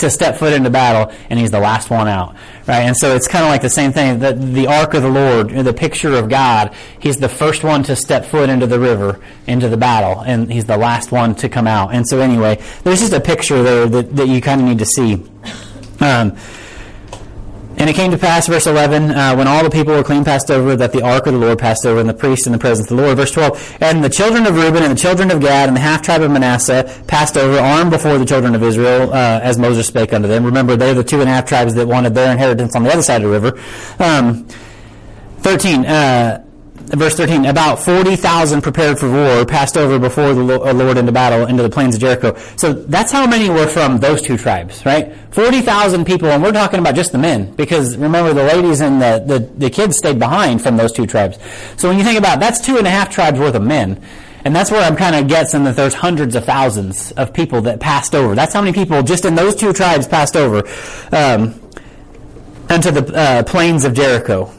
to 0.00 0.10
step 0.10 0.36
foot 0.36 0.52
into 0.52 0.70
battle, 0.70 1.14
and 1.30 1.38
he's 1.38 1.50
the 1.50 1.60
last 1.60 1.90
one 1.90 2.08
out, 2.08 2.34
right? 2.66 2.82
And 2.82 2.96
so 2.96 3.14
it's 3.14 3.28
kind 3.28 3.44
of 3.44 3.50
like 3.50 3.62
the 3.62 3.70
same 3.70 3.92
thing. 3.92 4.18
The, 4.18 4.32
the 4.32 4.66
ark 4.66 4.94
of 4.94 5.02
the 5.02 5.08
Lord, 5.10 5.50
the 5.50 5.72
picture 5.72 6.14
of 6.14 6.28
God, 6.28 6.74
he's 6.98 7.18
the 7.18 7.28
first 7.28 7.64
one 7.64 7.82
to 7.84 7.96
step 7.96 8.24
foot 8.24 8.48
into 8.48 8.66
the 8.66 8.78
river, 8.78 9.20
into 9.46 9.68
the 9.68 9.76
battle, 9.76 10.20
and 10.20 10.52
he's 10.52 10.64
the 10.64 10.76
last 10.76 11.12
one 11.12 11.34
to 11.36 11.48
come 11.48 11.66
out. 11.66 11.94
And 11.94 12.06
so 12.06 12.20
anyway, 12.20 12.62
there's 12.84 13.00
just 13.00 13.12
a 13.12 13.20
picture 13.20 13.62
there 13.62 13.86
that, 13.86 14.16
that 14.16 14.28
you 14.28 14.40
kind 14.40 14.60
of 14.60 14.66
need 14.66 14.78
to 14.78 14.86
see. 14.86 15.22
Um, 16.00 16.36
and 17.80 17.88
it 17.88 17.96
came 17.96 18.10
to 18.10 18.18
pass, 18.18 18.46
verse 18.46 18.66
11, 18.66 19.10
uh, 19.10 19.34
when 19.34 19.48
all 19.48 19.64
the 19.64 19.70
people 19.70 19.94
were 19.94 20.04
clean 20.04 20.22
passed 20.22 20.50
over, 20.50 20.76
that 20.76 20.92
the 20.92 21.00
ark 21.00 21.26
of 21.26 21.32
the 21.32 21.38
Lord 21.38 21.58
passed 21.58 21.86
over, 21.86 21.98
and 21.98 22.06
the 22.06 22.12
priest 22.12 22.46
in 22.46 22.52
the 22.52 22.58
presence 22.58 22.90
of 22.90 22.96
the 22.98 23.02
Lord. 23.02 23.16
Verse 23.16 23.32
12, 23.32 23.78
and 23.80 24.04
the 24.04 24.10
children 24.10 24.46
of 24.46 24.54
Reuben 24.54 24.82
and 24.82 24.92
the 24.92 25.00
children 25.00 25.30
of 25.30 25.40
Gad 25.40 25.66
and 25.68 25.74
the 25.74 25.80
half 25.80 26.02
tribe 26.02 26.20
of 26.20 26.30
Manasseh 26.30 27.02
passed 27.06 27.38
over, 27.38 27.58
armed 27.58 27.90
before 27.90 28.18
the 28.18 28.26
children 28.26 28.54
of 28.54 28.62
Israel, 28.62 29.10
uh, 29.14 29.40
as 29.42 29.56
Moses 29.56 29.86
spake 29.86 30.12
unto 30.12 30.28
them. 30.28 30.44
Remember, 30.44 30.76
they're 30.76 30.92
the 30.92 31.02
two 31.02 31.20
and 31.20 31.30
a 31.30 31.32
half 31.32 31.46
tribes 31.46 31.74
that 31.74 31.88
wanted 31.88 32.14
their 32.14 32.30
inheritance 32.30 32.76
on 32.76 32.82
the 32.82 32.92
other 32.92 33.00
side 33.00 33.22
of 33.22 33.30
the 33.30 33.40
river. 33.40 33.58
Um, 33.98 34.46
13, 35.38 35.86
uh, 35.86 36.44
verse 36.98 37.14
13, 37.16 37.46
about 37.46 37.76
40,000 37.76 38.62
prepared 38.62 38.98
for 38.98 39.10
war 39.10 39.44
passed 39.46 39.76
over 39.76 39.98
before 39.98 40.34
the 40.34 40.60
uh, 40.60 40.72
Lord 40.72 40.98
into 40.98 41.12
battle 41.12 41.46
into 41.46 41.62
the 41.62 41.70
plains 41.70 41.94
of 41.94 42.00
Jericho. 42.00 42.36
So 42.56 42.72
that's 42.72 43.12
how 43.12 43.26
many 43.26 43.48
were 43.48 43.66
from 43.66 43.98
those 43.98 44.22
two 44.22 44.36
tribes, 44.36 44.84
right? 44.84 45.14
40,000 45.30 46.04
people, 46.04 46.28
and 46.28 46.42
we're 46.42 46.52
talking 46.52 46.80
about 46.80 46.94
just 46.94 47.12
the 47.12 47.18
men, 47.18 47.54
because 47.54 47.96
remember 47.96 48.34
the 48.34 48.44
ladies 48.44 48.80
and 48.80 49.00
the, 49.00 49.22
the, 49.24 49.38
the 49.38 49.70
kids 49.70 49.96
stayed 49.96 50.18
behind 50.18 50.62
from 50.62 50.76
those 50.76 50.92
two 50.92 51.06
tribes. 51.06 51.38
So 51.76 51.88
when 51.88 51.98
you 51.98 52.04
think 52.04 52.18
about 52.18 52.38
it, 52.38 52.40
that's 52.40 52.60
two 52.60 52.78
and 52.78 52.86
a 52.86 52.90
half 52.90 53.10
tribes 53.10 53.38
worth 53.38 53.54
of 53.54 53.62
men. 53.62 54.02
And 54.44 54.56
that's 54.56 54.70
where 54.70 54.82
I'm 54.82 54.96
kind 54.96 55.14
of 55.14 55.28
guessing 55.28 55.64
that 55.64 55.76
there's 55.76 55.94
hundreds 55.94 56.34
of 56.34 56.44
thousands 56.44 57.12
of 57.12 57.32
people 57.32 57.60
that 57.62 57.78
passed 57.78 58.14
over. 58.14 58.34
That's 58.34 58.54
how 58.54 58.62
many 58.62 58.72
people 58.72 59.02
just 59.02 59.24
in 59.24 59.34
those 59.34 59.54
two 59.54 59.72
tribes 59.72 60.08
passed 60.08 60.34
over 60.34 60.66
um, 61.12 61.60
into 62.70 62.90
the 62.90 63.12
uh, 63.14 63.42
plains 63.42 63.84
of 63.84 63.92
Jericho. 63.92 64.52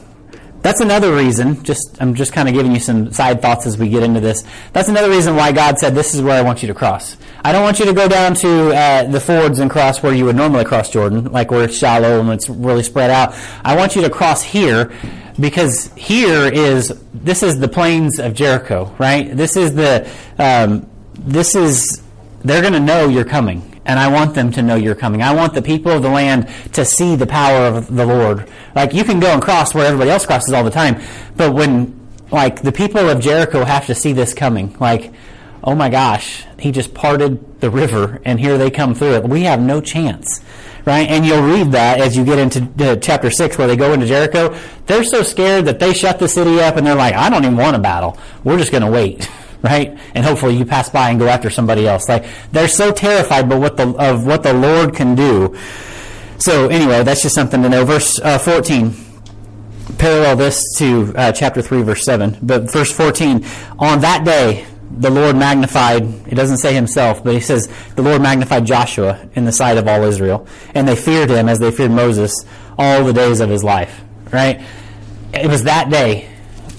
That's 0.62 0.80
another 0.80 1.12
reason, 1.14 1.62
just 1.64 2.00
I'm 2.00 2.14
just 2.14 2.32
kind 2.32 2.48
of 2.48 2.54
giving 2.54 2.70
you 2.70 2.78
some 2.78 3.10
side 3.10 3.42
thoughts 3.42 3.66
as 3.66 3.76
we 3.76 3.88
get 3.88 4.04
into 4.04 4.20
this. 4.20 4.44
That's 4.72 4.88
another 4.88 5.10
reason 5.10 5.34
why 5.34 5.50
God 5.50 5.78
said, 5.78 5.96
this 5.96 6.14
is 6.14 6.22
where 6.22 6.38
I 6.38 6.42
want 6.42 6.62
you 6.62 6.68
to 6.68 6.74
cross. 6.74 7.16
I 7.44 7.50
don't 7.50 7.64
want 7.64 7.80
you 7.80 7.86
to 7.86 7.92
go 7.92 8.06
down 8.06 8.34
to 8.36 8.72
uh, 8.72 9.04
the 9.04 9.18
fords 9.18 9.58
and 9.58 9.68
cross 9.68 10.04
where 10.04 10.14
you 10.14 10.24
would 10.26 10.36
normally 10.36 10.64
cross 10.64 10.88
Jordan, 10.88 11.32
like 11.32 11.50
where 11.50 11.64
it's 11.64 11.76
shallow 11.76 12.20
and 12.20 12.30
it's 12.30 12.48
really 12.48 12.84
spread 12.84 13.10
out. 13.10 13.34
I 13.64 13.74
want 13.74 13.96
you 13.96 14.02
to 14.02 14.10
cross 14.10 14.42
here 14.42 14.92
because 15.40 15.92
here 15.96 16.46
is, 16.46 17.02
this 17.12 17.42
is 17.42 17.58
the 17.58 17.68
plains 17.68 18.20
of 18.20 18.32
Jericho, 18.32 18.94
right? 19.00 19.36
This 19.36 19.56
is 19.56 19.74
the, 19.74 20.08
um, 20.38 20.88
this 21.14 21.56
is, 21.56 22.04
they're 22.44 22.60
going 22.60 22.74
to 22.74 22.80
know 22.80 23.08
you're 23.08 23.24
coming 23.24 23.71
and 23.84 23.98
I 23.98 24.08
want 24.08 24.34
them 24.34 24.52
to 24.52 24.62
know 24.62 24.76
you're 24.76 24.94
coming. 24.94 25.22
I 25.22 25.34
want 25.34 25.54
the 25.54 25.62
people 25.62 25.92
of 25.92 26.02
the 26.02 26.10
land 26.10 26.48
to 26.74 26.84
see 26.84 27.16
the 27.16 27.26
power 27.26 27.66
of 27.66 27.94
the 27.94 28.06
Lord. 28.06 28.48
Like 28.74 28.94
you 28.94 29.04
can 29.04 29.20
go 29.20 29.32
and 29.32 29.42
cross 29.42 29.74
where 29.74 29.86
everybody 29.86 30.10
else 30.10 30.26
crosses 30.26 30.52
all 30.52 30.64
the 30.64 30.70
time, 30.70 31.00
but 31.36 31.52
when 31.52 31.98
like 32.30 32.62
the 32.62 32.72
people 32.72 33.10
of 33.10 33.20
Jericho 33.20 33.64
have 33.64 33.86
to 33.86 33.94
see 33.94 34.12
this 34.12 34.34
coming, 34.34 34.76
like 34.78 35.12
oh 35.64 35.74
my 35.74 35.88
gosh, 35.88 36.44
he 36.58 36.72
just 36.72 36.94
parted 36.94 37.60
the 37.60 37.70
river 37.70 38.20
and 38.24 38.40
here 38.40 38.58
they 38.58 38.70
come 38.70 38.94
through 38.94 39.14
it. 39.14 39.24
We 39.24 39.42
have 39.42 39.60
no 39.60 39.80
chance. 39.80 40.40
Right? 40.84 41.08
And 41.08 41.24
you'll 41.24 41.42
read 41.42 41.70
that 41.72 42.00
as 42.00 42.16
you 42.16 42.24
get 42.24 42.40
into 42.40 42.68
uh, 42.84 42.96
chapter 42.96 43.30
6 43.30 43.56
where 43.56 43.68
they 43.68 43.76
go 43.76 43.92
into 43.92 44.04
Jericho. 44.04 44.58
They're 44.86 45.04
so 45.04 45.22
scared 45.22 45.66
that 45.66 45.78
they 45.78 45.92
shut 45.92 46.18
the 46.18 46.26
city 46.26 46.60
up 46.60 46.76
and 46.76 46.84
they're 46.84 46.96
like, 46.96 47.14
I 47.14 47.30
don't 47.30 47.44
even 47.44 47.56
want 47.56 47.76
a 47.76 47.78
battle. 47.78 48.18
We're 48.42 48.58
just 48.58 48.72
going 48.72 48.82
to 48.82 48.90
wait. 48.90 49.30
right? 49.62 49.96
And 50.14 50.24
hopefully 50.24 50.56
you 50.56 50.64
pass 50.64 50.90
by 50.90 51.10
and 51.10 51.18
go 51.18 51.28
after 51.28 51.50
somebody 51.50 51.86
else. 51.86 52.08
Like 52.08 52.26
they're 52.50 52.68
so 52.68 52.92
terrified 52.92 53.48
by 53.48 53.56
what 53.56 53.76
the 53.76 53.88
of 53.96 54.26
what 54.26 54.42
the 54.42 54.52
Lord 54.52 54.94
can 54.94 55.14
do. 55.14 55.56
So 56.38 56.68
anyway, 56.68 57.02
that's 57.04 57.22
just 57.22 57.34
something 57.34 57.62
to 57.62 57.68
know. 57.68 57.84
Verse 57.84 58.18
uh, 58.20 58.38
14 58.38 58.94
parallel 59.98 60.36
this 60.36 60.74
to 60.78 61.12
uh, 61.16 61.32
chapter 61.32 61.60
3 61.60 61.82
verse 61.82 62.04
7 62.04 62.38
but 62.42 62.70
verse 62.70 62.90
14 62.90 63.44
on 63.78 64.00
that 64.00 64.24
day 64.24 64.64
the 64.90 65.10
lord 65.10 65.36
magnified 65.36 66.02
it 66.26 66.34
doesn't 66.34 66.58
say 66.58 66.72
himself 66.72 67.22
but 67.22 67.34
he 67.34 67.40
says 67.40 67.68
the 67.96 68.02
lord 68.02 68.22
magnified 68.22 68.64
joshua 68.64 69.28
in 69.34 69.44
the 69.44 69.52
sight 69.52 69.76
of 69.76 69.86
all 69.86 70.02
israel 70.04 70.46
and 70.74 70.86
they 70.86 70.96
feared 70.96 71.30
him 71.30 71.48
as 71.48 71.58
they 71.58 71.70
feared 71.70 71.90
moses 71.90 72.44
all 72.78 73.04
the 73.04 73.12
days 73.12 73.40
of 73.40 73.50
his 73.50 73.62
life 73.62 74.02
right 74.32 74.62
it 75.34 75.48
was 75.48 75.64
that 75.64 75.90
day 75.90 76.31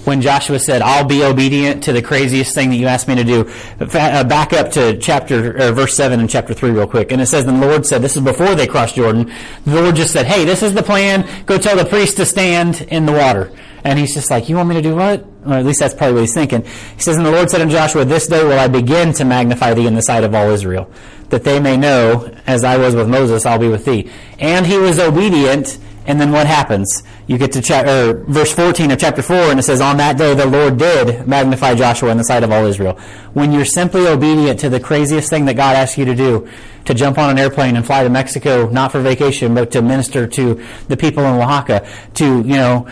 when 0.04 0.20
Joshua 0.20 0.58
said, 0.58 0.82
I'll 0.82 1.04
be 1.04 1.22
obedient 1.24 1.84
to 1.84 1.92
the 1.92 2.02
craziest 2.02 2.54
thing 2.54 2.70
that 2.70 2.76
you 2.76 2.86
asked 2.86 3.08
me 3.08 3.14
to 3.16 3.24
do. 3.24 3.50
Uh, 3.80 4.24
back 4.24 4.52
up 4.52 4.70
to 4.72 4.98
chapter, 4.98 5.72
verse 5.72 5.96
7 5.96 6.20
and 6.20 6.28
chapter 6.28 6.54
3 6.54 6.70
real 6.70 6.86
quick. 6.86 7.12
And 7.12 7.20
it 7.20 7.26
says, 7.26 7.46
the 7.46 7.52
Lord 7.52 7.86
said, 7.86 8.02
this 8.02 8.16
is 8.16 8.22
before 8.22 8.54
they 8.54 8.66
crossed 8.66 8.96
Jordan. 8.96 9.32
The 9.64 9.80
Lord 9.80 9.96
just 9.96 10.12
said, 10.12 10.26
hey, 10.26 10.44
this 10.44 10.62
is 10.62 10.74
the 10.74 10.82
plan. 10.82 11.28
Go 11.46 11.58
tell 11.58 11.76
the 11.76 11.84
priest 11.84 12.16
to 12.18 12.26
stand 12.26 12.82
in 12.90 13.06
the 13.06 13.12
water. 13.12 13.50
And 13.84 13.98
he's 13.98 14.14
just 14.14 14.30
like, 14.30 14.48
you 14.48 14.56
want 14.56 14.70
me 14.70 14.76
to 14.76 14.82
do 14.82 14.96
what? 14.96 15.26
Or 15.44 15.54
at 15.54 15.66
least 15.66 15.80
that's 15.80 15.92
probably 15.92 16.14
what 16.14 16.20
he's 16.22 16.34
thinking. 16.34 16.64
He 16.64 17.02
says, 17.02 17.16
and 17.16 17.26
the 17.26 17.30
Lord 17.30 17.50
said 17.50 17.60
unto 17.60 17.74
Joshua, 17.74 18.04
this 18.06 18.26
day 18.26 18.42
will 18.42 18.58
I 18.58 18.66
begin 18.66 19.12
to 19.14 19.24
magnify 19.26 19.74
thee 19.74 19.86
in 19.86 19.94
the 19.94 20.00
sight 20.00 20.24
of 20.24 20.34
all 20.34 20.50
Israel, 20.50 20.90
that 21.28 21.44
they 21.44 21.60
may 21.60 21.76
know, 21.76 22.34
as 22.46 22.64
I 22.64 22.78
was 22.78 22.94
with 22.94 23.08
Moses, 23.08 23.44
I'll 23.44 23.58
be 23.58 23.68
with 23.68 23.84
thee. 23.84 24.10
And 24.38 24.66
he 24.66 24.78
was 24.78 24.98
obedient 24.98 25.78
and 26.06 26.20
then 26.20 26.32
what 26.32 26.46
happens? 26.46 27.02
You 27.26 27.38
get 27.38 27.52
to 27.52 27.62
cha- 27.62 27.82
verse 28.26 28.52
14 28.52 28.90
of 28.90 28.98
chapter 28.98 29.22
4, 29.22 29.36
and 29.36 29.58
it 29.58 29.62
says, 29.62 29.80
On 29.80 29.96
that 29.96 30.18
day 30.18 30.34
the 30.34 30.46
Lord 30.46 30.76
did 30.76 31.26
magnify 31.26 31.74
Joshua 31.74 32.10
in 32.10 32.18
the 32.18 32.24
sight 32.24 32.42
of 32.42 32.52
all 32.52 32.66
Israel. 32.66 32.98
When 33.32 33.52
you're 33.52 33.64
simply 33.64 34.06
obedient 34.06 34.60
to 34.60 34.68
the 34.68 34.80
craziest 34.80 35.30
thing 35.30 35.46
that 35.46 35.54
God 35.54 35.76
asks 35.76 35.96
you 35.96 36.04
to 36.04 36.14
do, 36.14 36.48
to 36.84 36.94
jump 36.94 37.16
on 37.16 37.30
an 37.30 37.38
airplane 37.38 37.76
and 37.76 37.86
fly 37.86 38.04
to 38.04 38.10
Mexico, 38.10 38.68
not 38.68 38.92
for 38.92 39.00
vacation, 39.00 39.54
but 39.54 39.70
to 39.72 39.80
minister 39.80 40.26
to 40.26 40.62
the 40.88 40.96
people 40.96 41.24
in 41.24 41.40
Oaxaca, 41.40 41.88
to, 42.14 42.36
you 42.42 42.56
know, 42.56 42.86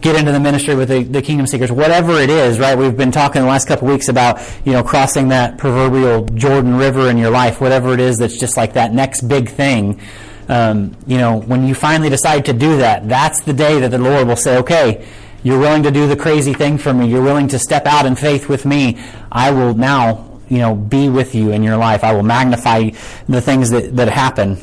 get 0.00 0.14
into 0.14 0.30
the 0.30 0.38
ministry 0.38 0.74
with 0.76 0.88
the, 0.88 1.02
the 1.02 1.22
kingdom 1.22 1.46
seekers, 1.46 1.72
whatever 1.72 2.20
it 2.20 2.30
is, 2.30 2.60
right? 2.60 2.78
We've 2.78 2.96
been 2.96 3.10
talking 3.10 3.42
the 3.42 3.48
last 3.48 3.66
couple 3.66 3.88
weeks 3.88 4.08
about, 4.08 4.40
you 4.64 4.72
know, 4.72 4.82
crossing 4.82 5.28
that 5.28 5.58
proverbial 5.58 6.26
Jordan 6.26 6.76
River 6.76 7.10
in 7.10 7.18
your 7.18 7.30
life, 7.30 7.60
whatever 7.60 7.92
it 7.92 8.00
is 8.00 8.18
that's 8.18 8.38
just 8.38 8.56
like 8.56 8.74
that 8.74 8.92
next 8.92 9.22
big 9.22 9.48
thing. 9.48 10.00
Um, 10.52 10.94
you 11.06 11.16
know, 11.16 11.40
when 11.40 11.66
you 11.66 11.74
finally 11.74 12.10
decide 12.10 12.44
to 12.44 12.52
do 12.52 12.76
that, 12.76 13.08
that's 13.08 13.40
the 13.40 13.54
day 13.54 13.80
that 13.80 13.90
the 13.90 13.96
Lord 13.96 14.28
will 14.28 14.36
say, 14.36 14.58
okay, 14.58 15.08
you're 15.42 15.58
willing 15.58 15.82
to 15.84 15.90
do 15.90 16.06
the 16.06 16.14
crazy 16.14 16.52
thing 16.52 16.76
for 16.76 16.92
me. 16.92 17.08
You're 17.08 17.22
willing 17.22 17.48
to 17.48 17.58
step 17.58 17.86
out 17.86 18.04
in 18.04 18.16
faith 18.16 18.50
with 18.50 18.66
me. 18.66 19.02
I 19.32 19.50
will 19.50 19.72
now, 19.72 20.40
you 20.50 20.58
know, 20.58 20.74
be 20.74 21.08
with 21.08 21.34
you 21.34 21.52
in 21.52 21.62
your 21.62 21.78
life. 21.78 22.04
I 22.04 22.12
will 22.12 22.22
magnify 22.22 22.90
the 23.30 23.40
things 23.40 23.70
that, 23.70 23.96
that 23.96 24.10
happen. 24.10 24.58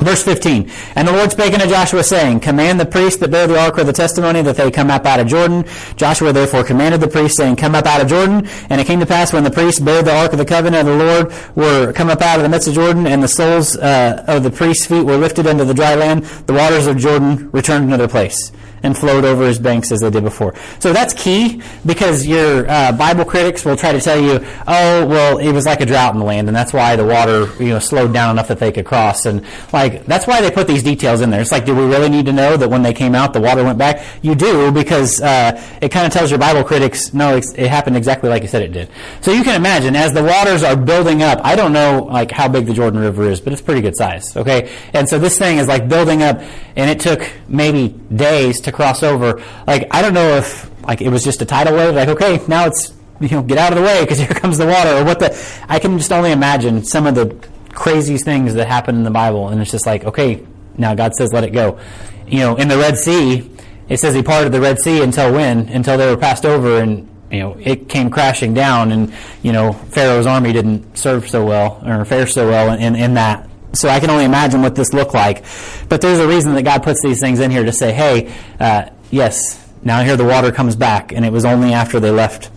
Verse 0.00 0.22
15, 0.22 0.70
And 0.96 1.06
the 1.06 1.12
Lord 1.12 1.30
spake 1.30 1.52
unto 1.52 1.66
Joshua, 1.66 2.02
saying, 2.02 2.40
Command 2.40 2.80
the 2.80 2.86
priests 2.86 3.20
that 3.20 3.30
bear 3.30 3.46
the 3.46 3.60
ark 3.60 3.76
of 3.76 3.86
the 3.86 3.92
testimony 3.92 4.40
that 4.40 4.56
they 4.56 4.70
come 4.70 4.90
up 4.90 5.04
out 5.04 5.20
of 5.20 5.26
Jordan. 5.26 5.64
Joshua 5.96 6.32
therefore 6.32 6.64
commanded 6.64 7.02
the 7.02 7.08
priests, 7.08 7.36
saying, 7.36 7.56
Come 7.56 7.74
up 7.74 7.84
out 7.84 8.00
of 8.00 8.08
Jordan. 8.08 8.48
And 8.70 8.80
it 8.80 8.86
came 8.86 8.98
to 9.00 9.06
pass 9.06 9.32
when 9.32 9.44
the 9.44 9.50
priests 9.50 9.78
bare 9.78 10.02
the 10.02 10.16
ark 10.16 10.32
of 10.32 10.38
the 10.38 10.46
covenant 10.46 10.88
of 10.88 10.98
the 10.98 11.04
Lord 11.04 11.32
were 11.54 11.92
come 11.92 12.08
up 12.08 12.22
out 12.22 12.38
of 12.38 12.42
the 12.42 12.48
midst 12.48 12.66
of 12.66 12.74
Jordan, 12.74 13.06
and 13.06 13.22
the 13.22 13.28
soles 13.28 13.76
uh, 13.76 14.24
of 14.26 14.42
the 14.42 14.50
priests' 14.50 14.86
feet 14.86 15.04
were 15.04 15.18
lifted 15.18 15.44
into 15.44 15.66
the 15.66 15.74
dry 15.74 15.94
land, 15.94 16.24
the 16.46 16.54
waters 16.54 16.86
of 16.86 16.96
Jordan 16.96 17.50
returned 17.50 17.84
into 17.84 17.98
their 17.98 18.08
place 18.08 18.52
and 18.82 18.96
flowed 18.96 19.24
over 19.24 19.46
his 19.46 19.58
banks 19.58 19.92
as 19.92 20.00
they 20.00 20.10
did 20.10 20.24
before. 20.24 20.54
So 20.78 20.92
that's 20.92 21.14
key 21.14 21.62
because 21.84 22.26
your 22.26 22.68
uh, 22.68 22.92
Bible 22.92 23.24
critics 23.24 23.64
will 23.64 23.76
try 23.76 23.92
to 23.92 24.00
tell 24.00 24.20
you, 24.20 24.44
oh, 24.66 25.06
well, 25.06 25.38
it 25.38 25.52
was 25.52 25.66
like 25.66 25.80
a 25.80 25.86
drought 25.86 26.14
in 26.14 26.20
the 26.20 26.24
land, 26.24 26.48
and 26.48 26.56
that's 26.56 26.72
why 26.72 26.96
the 26.96 27.04
water, 27.04 27.48
you 27.62 27.70
know, 27.70 27.78
slowed 27.78 28.12
down 28.12 28.30
enough 28.30 28.48
that 28.48 28.58
they 28.58 28.72
could 28.72 28.86
cross. 28.86 29.26
And 29.26 29.44
like 29.72 30.06
that's 30.06 30.26
why 30.26 30.40
they 30.40 30.50
put 30.50 30.66
these 30.66 30.82
details 30.82 31.20
in 31.20 31.30
there. 31.30 31.40
It's 31.40 31.52
like, 31.52 31.64
do 31.64 31.74
we 31.74 31.84
really 31.84 32.08
need 32.08 32.26
to 32.26 32.32
know 32.32 32.56
that 32.56 32.68
when 32.68 32.82
they 32.82 32.92
came 32.92 33.14
out, 33.14 33.32
the 33.32 33.40
water 33.40 33.64
went 33.64 33.78
back? 33.78 34.04
You 34.22 34.34
do 34.34 34.72
because 34.72 35.20
uh, 35.20 35.60
it 35.80 35.90
kind 35.90 36.06
of 36.06 36.12
tells 36.12 36.30
your 36.30 36.38
Bible 36.38 36.64
critics, 36.64 37.12
no, 37.12 37.36
it 37.36 37.68
happened 37.68 37.96
exactly 37.96 38.30
like 38.30 38.42
you 38.42 38.48
said 38.48 38.62
it 38.62 38.72
did. 38.72 38.88
So 39.20 39.32
you 39.32 39.42
can 39.42 39.54
imagine 39.56 39.96
as 39.96 40.12
the 40.12 40.22
waters 40.22 40.62
are 40.62 40.76
building 40.76 41.22
up. 41.22 41.40
I 41.44 41.56
don't 41.56 41.72
know 41.72 42.08
like 42.10 42.30
how 42.30 42.48
big 42.48 42.66
the 42.66 42.74
Jordan 42.74 43.00
River 43.00 43.24
is, 43.28 43.40
but 43.40 43.52
it's 43.52 43.62
pretty 43.62 43.80
good 43.80 43.96
size. 43.96 44.36
Okay, 44.36 44.70
and 44.92 45.08
so 45.08 45.18
this 45.18 45.38
thing 45.38 45.58
is 45.58 45.68
like 45.68 45.88
building 45.88 46.22
up, 46.22 46.40
and 46.76 46.90
it 46.90 47.00
took 47.00 47.30
maybe 47.48 47.88
days 48.14 48.60
to 48.62 48.69
to 48.70 48.76
cross 48.76 49.02
over. 49.02 49.42
Like 49.66 49.88
I 49.90 50.02
don't 50.02 50.14
know 50.14 50.36
if 50.36 50.70
like 50.86 51.00
it 51.00 51.10
was 51.10 51.24
just 51.24 51.42
a 51.42 51.44
tidal 51.44 51.76
wave. 51.76 51.94
Like 51.94 52.08
okay, 52.08 52.40
now 52.48 52.66
it's 52.66 52.92
you 53.20 53.28
know 53.28 53.42
get 53.42 53.58
out 53.58 53.72
of 53.72 53.78
the 53.78 53.84
way 53.84 54.00
because 54.02 54.18
here 54.24 54.28
comes 54.28 54.58
the 54.58 54.66
water 54.66 54.90
or 54.90 55.04
what 55.04 55.18
the. 55.18 55.36
I 55.68 55.78
can 55.78 55.98
just 55.98 56.12
only 56.12 56.32
imagine 56.32 56.84
some 56.84 57.06
of 57.06 57.14
the 57.14 57.36
craziest 57.72 58.24
things 58.24 58.54
that 58.54 58.66
happen 58.66 58.96
in 58.96 59.04
the 59.04 59.10
Bible, 59.10 59.48
and 59.48 59.60
it's 59.60 59.70
just 59.70 59.86
like 59.86 60.04
okay, 60.04 60.46
now 60.76 60.94
God 60.94 61.14
says 61.14 61.32
let 61.32 61.44
it 61.44 61.52
go. 61.52 61.78
You 62.26 62.38
know, 62.38 62.56
in 62.56 62.68
the 62.68 62.78
Red 62.78 62.96
Sea, 62.96 63.50
it 63.88 63.98
says 63.98 64.14
He 64.14 64.22
parted 64.22 64.52
the 64.52 64.60
Red 64.60 64.78
Sea 64.78 65.02
until 65.02 65.32
when? 65.32 65.68
Until 65.68 65.98
they 65.98 66.08
were 66.08 66.16
passed 66.16 66.46
over 66.46 66.80
and 66.80 67.10
you 67.30 67.40
know, 67.40 67.56
it 67.60 67.88
came 67.88 68.10
crashing 68.10 68.54
down, 68.54 68.90
and 68.92 69.12
you 69.42 69.52
know, 69.52 69.72
Pharaoh's 69.72 70.26
army 70.26 70.52
didn't 70.52 70.98
serve 70.98 71.28
so 71.28 71.44
well 71.44 71.80
or 71.86 72.04
fare 72.04 72.26
so 72.26 72.48
well 72.48 72.72
in, 72.76 72.96
in 72.96 73.14
that. 73.14 73.48
So 73.72 73.88
I 73.88 74.00
can 74.00 74.10
only 74.10 74.24
imagine 74.24 74.62
what 74.62 74.74
this 74.74 74.92
looked 74.92 75.14
like. 75.14 75.44
But 75.88 76.00
there's 76.00 76.18
a 76.18 76.26
reason 76.26 76.54
that 76.54 76.62
God 76.62 76.82
puts 76.82 77.02
these 77.02 77.20
things 77.20 77.40
in 77.40 77.50
here 77.50 77.64
to 77.64 77.72
say, 77.72 77.92
hey, 77.92 78.34
uh, 78.58 78.90
yes, 79.10 79.64
now 79.82 80.02
here 80.02 80.16
the 80.16 80.24
water 80.24 80.52
comes 80.52 80.76
back, 80.76 81.12
and 81.12 81.24
it 81.24 81.32
was 81.32 81.44
only 81.44 81.72
after 81.72 82.00
they 82.00 82.10
left. 82.10 82.50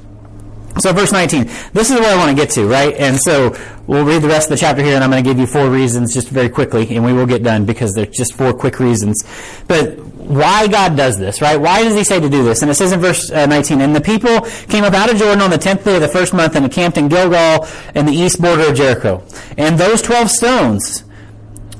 So 0.79 0.91
verse 0.91 1.11
19, 1.11 1.45
this 1.73 1.91
is 1.91 1.99
where 1.99 2.13
I 2.13 2.17
want 2.17 2.35
to 2.35 2.35
get 2.35 2.51
to, 2.51 2.67
right? 2.67 2.95
And 2.95 3.19
so 3.19 3.55
we'll 3.85 4.05
read 4.05 4.23
the 4.23 4.27
rest 4.27 4.47
of 4.47 4.51
the 4.51 4.57
chapter 4.57 4.83
here, 4.83 4.95
and 4.95 5.03
I'm 5.03 5.11
going 5.11 5.23
to 5.23 5.29
give 5.29 5.37
you 5.37 5.45
four 5.45 5.69
reasons 5.69 6.13
just 6.13 6.29
very 6.29 6.49
quickly, 6.49 6.95
and 6.95 7.05
we 7.05 7.13
will 7.13 7.27
get 7.27 7.43
done 7.43 7.65
because 7.65 7.93
they're 7.93 8.07
just 8.07 8.33
four 8.33 8.53
quick 8.53 8.79
reasons. 8.79 9.23
But 9.67 9.99
why 9.99 10.67
God 10.67 10.97
does 10.97 11.17
this, 11.17 11.41
right? 11.41 11.57
Why 11.57 11.83
does 11.83 11.95
he 11.95 12.03
say 12.03 12.19
to 12.19 12.29
do 12.29 12.43
this? 12.43 12.63
And 12.63 12.71
it 12.71 12.75
says 12.75 12.91
in 12.91 12.99
verse 12.99 13.29
uh, 13.29 13.45
19, 13.45 13.81
And 13.81 13.95
the 13.95 14.01
people 14.01 14.41
came 14.67 14.83
up 14.83 14.93
out 14.93 15.11
of 15.11 15.17
Jordan 15.17 15.41
on 15.41 15.51
the 15.51 15.57
tenth 15.57 15.83
day 15.83 15.95
of 15.95 16.01
the 16.01 16.07
first 16.07 16.33
month 16.33 16.55
and 16.55 16.65
encamped 16.65 16.97
in 16.97 17.07
Gilgal 17.07 17.67
in 17.93 18.05
the 18.05 18.13
east 18.13 18.41
border 18.41 18.69
of 18.69 18.75
Jericho. 18.75 19.23
And 19.57 19.77
those 19.77 20.01
twelve 20.01 20.31
stones 20.31 21.03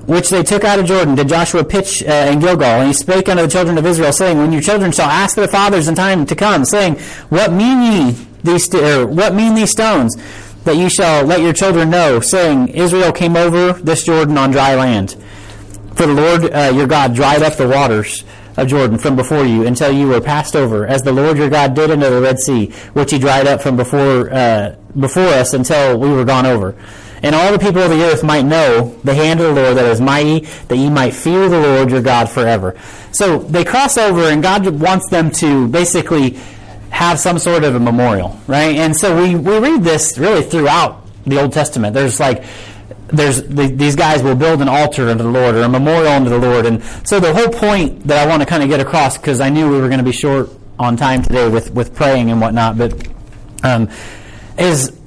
which 0.06 0.30
they 0.30 0.44
took 0.44 0.66
out 0.66 0.80
of 0.80 0.86
Jordan 0.86 1.16
did 1.16 1.30
Joshua 1.30 1.64
pitch 1.64 2.04
uh, 2.04 2.30
in 2.30 2.40
Gilgal. 2.40 2.66
And 2.66 2.88
he 2.88 2.94
spake 2.94 3.30
unto 3.30 3.44
the 3.44 3.48
children 3.48 3.78
of 3.78 3.86
Israel, 3.86 4.12
saying, 4.12 4.38
When 4.38 4.52
your 4.52 4.62
children 4.62 4.92
shall 4.92 5.10
ask 5.10 5.36
their 5.36 5.48
fathers 5.48 5.88
in 5.88 5.96
time 5.96 6.26
to 6.26 6.36
come, 6.36 6.66
saying, 6.66 6.96
What 7.30 7.54
mean 7.54 7.82
ye 7.82 8.28
these, 8.44 8.66
st- 8.66 8.84
or 8.84 9.08
what 9.08 9.34
mean 9.34 9.56
these 9.56 9.72
stones? 9.72 10.16
That 10.64 10.78
you 10.78 10.90
shall 10.90 11.26
let 11.26 11.42
your 11.42 11.52
children 11.52 11.90
know, 11.90 12.22
saying, 12.22 12.70
Israel 12.70 13.12
came 13.12 13.36
over 13.36 13.74
this 13.74 14.06
Jordan 14.06 14.38
on 14.38 14.52
dry 14.52 14.76
land. 14.76 15.18
For 15.96 16.08
the 16.08 16.14
Lord 16.14 16.54
uh, 16.54 16.72
your 16.74 16.88
God 16.88 17.14
dried 17.14 17.44
up 17.44 17.58
the 17.58 17.68
waters 17.68 18.24
of 18.56 18.68
Jordan 18.68 18.98
from 18.98 19.16
before 19.16 19.44
you 19.46 19.66
until 19.66 19.92
you 19.92 20.08
were 20.08 20.22
passed 20.22 20.56
over, 20.56 20.88
as 20.88 21.02
the 21.02 21.12
Lord 21.12 21.38
your 21.38 21.50
God 21.50 21.74
did 21.74 21.90
into 21.90 22.10
the 22.10 22.22
Red 22.22 22.40
Sea, 22.40 22.68
which 22.94 23.12
he 23.12 23.20
dried 23.20 23.48
up 23.48 23.62
from 23.62 23.76
before 23.76 24.32
uh, 24.32 24.76
before 25.00 25.24
us 25.24 25.54
until 25.54 25.98
we 25.98 26.10
were 26.10 26.26
gone 26.26 26.46
over. 26.46 26.76
And 27.24 27.34
all 27.34 27.52
the 27.54 27.60
people 27.60 27.82
of 27.82 27.90
the 27.90 28.04
earth 28.04 28.24
might 28.24 28.44
know 28.44 29.00
the 29.04 29.14
hand 29.14 29.40
of 29.40 29.56
the 29.56 29.62
Lord 29.62 29.78
that 29.78 29.86
is 29.86 30.02
mighty, 30.02 30.42
that 30.68 30.76
ye 30.76 30.90
might 30.90 31.14
fear 31.14 31.48
the 31.48 31.60
Lord 31.60 31.90
your 31.90 32.02
God 32.02 32.30
forever. 32.30 32.78
So 33.12 33.40
they 33.40 33.64
cross 33.64 33.98
over, 33.98 34.24
and 34.24 34.44
God 34.44 34.68
wants 34.68 35.10
them 35.10 35.32
to 35.32 35.68
basically 35.70 36.38
have 36.94 37.20
some 37.20 37.40
sort 37.40 37.64
of 37.64 37.74
a 37.74 37.80
memorial, 37.80 38.40
right? 38.46 38.78
And 38.78 38.96
so 38.96 39.20
we, 39.20 39.34
we 39.34 39.58
read 39.58 39.84
this 39.84 40.18
really 40.20 40.44
throughout 40.44 41.04
the 41.26 41.42
Old 41.42 41.52
Testament. 41.52 41.96
There's 41.96 42.20
like 42.20 42.46
there's 43.08 43.42
the, 43.44 43.68
these 43.68 43.96
guys 43.96 44.22
will 44.22 44.36
build 44.36 44.62
an 44.62 44.70
altar 44.70 45.10
unto 45.10 45.24
the 45.24 45.30
Lord 45.30 45.56
or 45.56 45.64
a 45.64 45.70
memorial 45.70 46.12
unto 46.12 46.30
the 46.30 46.38
Lord. 46.38 46.68
And 46.68 46.84
so 47.04 47.20
the 47.20 47.34
whole 47.34 47.50
point 47.50 48.08
that 48.08 48.26
I 48.26 48.30
want 48.30 48.44
to 48.44 48.46
kind 48.46 48.62
of 48.62 48.70
get 48.70 48.80
across, 48.80 49.18
because 49.18 49.42
I 49.42 49.50
knew 49.50 49.70
we 49.70 49.82
were 49.82 49.88
going 49.88 50.00
to 50.00 50.06
be 50.06 50.12
short 50.12 50.52
on 50.78 50.96
time 50.96 51.24
today 51.24 51.50
with, 51.50 51.72
with 51.72 51.96
praying 51.96 52.30
and 52.30 52.40
whatnot, 52.40 52.78
but 52.78 53.08
um, 53.64 53.90
is 54.58 54.98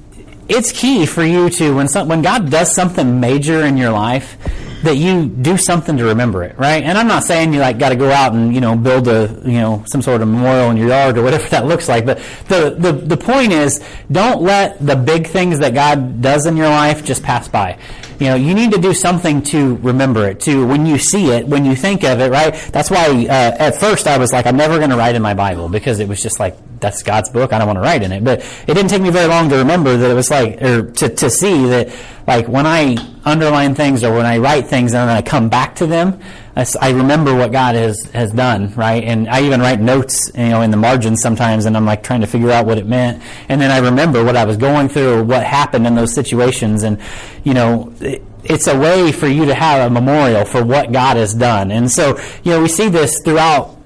it's 0.49 0.71
key 0.73 1.05
for 1.05 1.23
you 1.23 1.49
to 1.49 1.75
when 1.75 1.87
some, 1.87 2.09
when 2.09 2.21
God 2.21 2.51
does 2.51 2.73
something 2.73 3.19
major 3.19 3.65
in 3.65 3.77
your 3.77 3.91
life 3.91 4.37
that 4.83 4.95
you 4.97 5.27
do 5.27 5.57
something 5.57 5.97
to 5.97 6.05
remember 6.05 6.43
it, 6.43 6.57
right? 6.57 6.83
And 6.83 6.97
I'm 6.97 7.07
not 7.07 7.23
saying 7.23 7.53
you 7.53 7.59
like 7.59 7.79
got 7.79 7.89
to 7.89 7.95
go 7.95 8.11
out 8.11 8.33
and 8.33 8.53
you 8.53 8.61
know 8.61 8.75
build 8.75 9.07
a 9.07 9.41
you 9.43 9.59
know 9.59 9.83
some 9.87 10.01
sort 10.01 10.21
of 10.21 10.27
memorial 10.27 10.69
in 10.71 10.77
your 10.77 10.89
yard 10.89 11.17
or 11.17 11.23
whatever 11.23 11.47
that 11.49 11.65
looks 11.65 11.89
like. 11.89 12.05
But 12.05 12.19
the 12.47 12.75
the 12.77 12.91
the 12.91 13.17
point 13.17 13.51
is, 13.51 13.83
don't 14.11 14.41
let 14.41 14.85
the 14.85 14.95
big 14.95 15.27
things 15.27 15.59
that 15.59 15.73
God 15.73 16.21
does 16.21 16.45
in 16.45 16.57
your 16.57 16.69
life 16.69 17.03
just 17.03 17.23
pass 17.23 17.47
by. 17.47 17.77
You 18.19 18.27
know, 18.27 18.35
you 18.35 18.53
need 18.53 18.71
to 18.71 18.79
do 18.79 18.93
something 18.93 19.41
to 19.43 19.75
remember 19.77 20.27
it. 20.27 20.39
To 20.41 20.65
when 20.65 20.85
you 20.85 20.97
see 20.97 21.31
it, 21.31 21.47
when 21.47 21.65
you 21.65 21.75
think 21.75 22.03
of 22.03 22.19
it, 22.19 22.31
right? 22.31 22.53
That's 22.71 22.89
why 22.89 23.05
uh, 23.29 23.55
at 23.59 23.75
first 23.75 24.07
I 24.07 24.17
was 24.17 24.33
like, 24.33 24.45
I'm 24.45 24.57
never 24.57 24.77
going 24.77 24.89
to 24.89 24.97
write 24.97 25.15
in 25.15 25.21
my 25.21 25.33
Bible 25.33 25.69
because 25.69 25.99
it 25.99 26.07
was 26.07 26.21
just 26.21 26.39
like 26.39 26.57
that's 26.79 27.03
God's 27.03 27.29
book. 27.29 27.53
I 27.53 27.57
don't 27.57 27.67
want 27.67 27.77
to 27.77 27.81
write 27.81 28.03
in 28.03 28.11
it. 28.11 28.23
But 28.23 28.39
it 28.67 28.73
didn't 28.73 28.89
take 28.89 29.01
me 29.01 29.09
very 29.09 29.27
long 29.27 29.49
to 29.49 29.57
remember 29.57 29.97
that 29.97 30.11
it 30.11 30.13
was 30.13 30.29
like, 30.29 30.61
or 30.61 30.91
to, 30.91 31.09
to 31.09 31.29
see 31.29 31.65
that, 31.67 31.89
like, 32.27 32.47
when 32.47 32.65
I 32.65 32.97
underline 33.25 33.75
things 33.75 34.03
or 34.03 34.13
when 34.13 34.25
I 34.25 34.37
write 34.37 34.67
things 34.67 34.93
and 34.93 35.09
then 35.09 35.17
I 35.17 35.21
come 35.21 35.49
back 35.49 35.75
to 35.75 35.87
them, 35.87 36.19
I, 36.57 36.89
remember 36.89 37.35
what 37.35 37.51
God 37.51 37.75
has, 37.75 38.03
has 38.13 38.31
done, 38.31 38.73
right? 38.73 39.03
And 39.03 39.29
I 39.29 39.43
even 39.43 39.59
write 39.59 39.79
notes, 39.79 40.31
you 40.33 40.49
know, 40.49 40.61
in 40.61 40.71
the 40.71 40.77
margins 40.77 41.21
sometimes 41.21 41.65
and 41.65 41.77
I'm 41.77 41.85
like 41.85 42.01
trying 42.01 42.21
to 42.21 42.27
figure 42.27 42.49
out 42.49 42.65
what 42.65 42.79
it 42.79 42.87
meant. 42.87 43.21
And 43.47 43.61
then 43.61 43.69
I 43.69 43.77
remember 43.77 44.23
what 44.23 44.35
I 44.35 44.45
was 44.45 44.57
going 44.57 44.89
through 44.89 45.25
what 45.25 45.43
happened 45.43 45.85
in 45.85 45.93
those 45.93 46.15
situations. 46.15 46.81
And, 46.81 46.99
you 47.43 47.53
know, 47.53 47.93
it, 47.99 48.23
it's 48.43 48.65
a 48.65 48.77
way 48.77 49.11
for 49.11 49.27
you 49.27 49.45
to 49.45 49.53
have 49.53 49.91
a 49.91 49.93
memorial 49.93 50.45
for 50.45 50.63
what 50.63 50.91
God 50.91 51.17
has 51.17 51.35
done. 51.35 51.69
And 51.69 51.91
so, 51.91 52.17
you 52.43 52.51
know, 52.51 52.61
we 52.61 52.69
see 52.69 52.89
this 52.89 53.21
throughout 53.23 53.77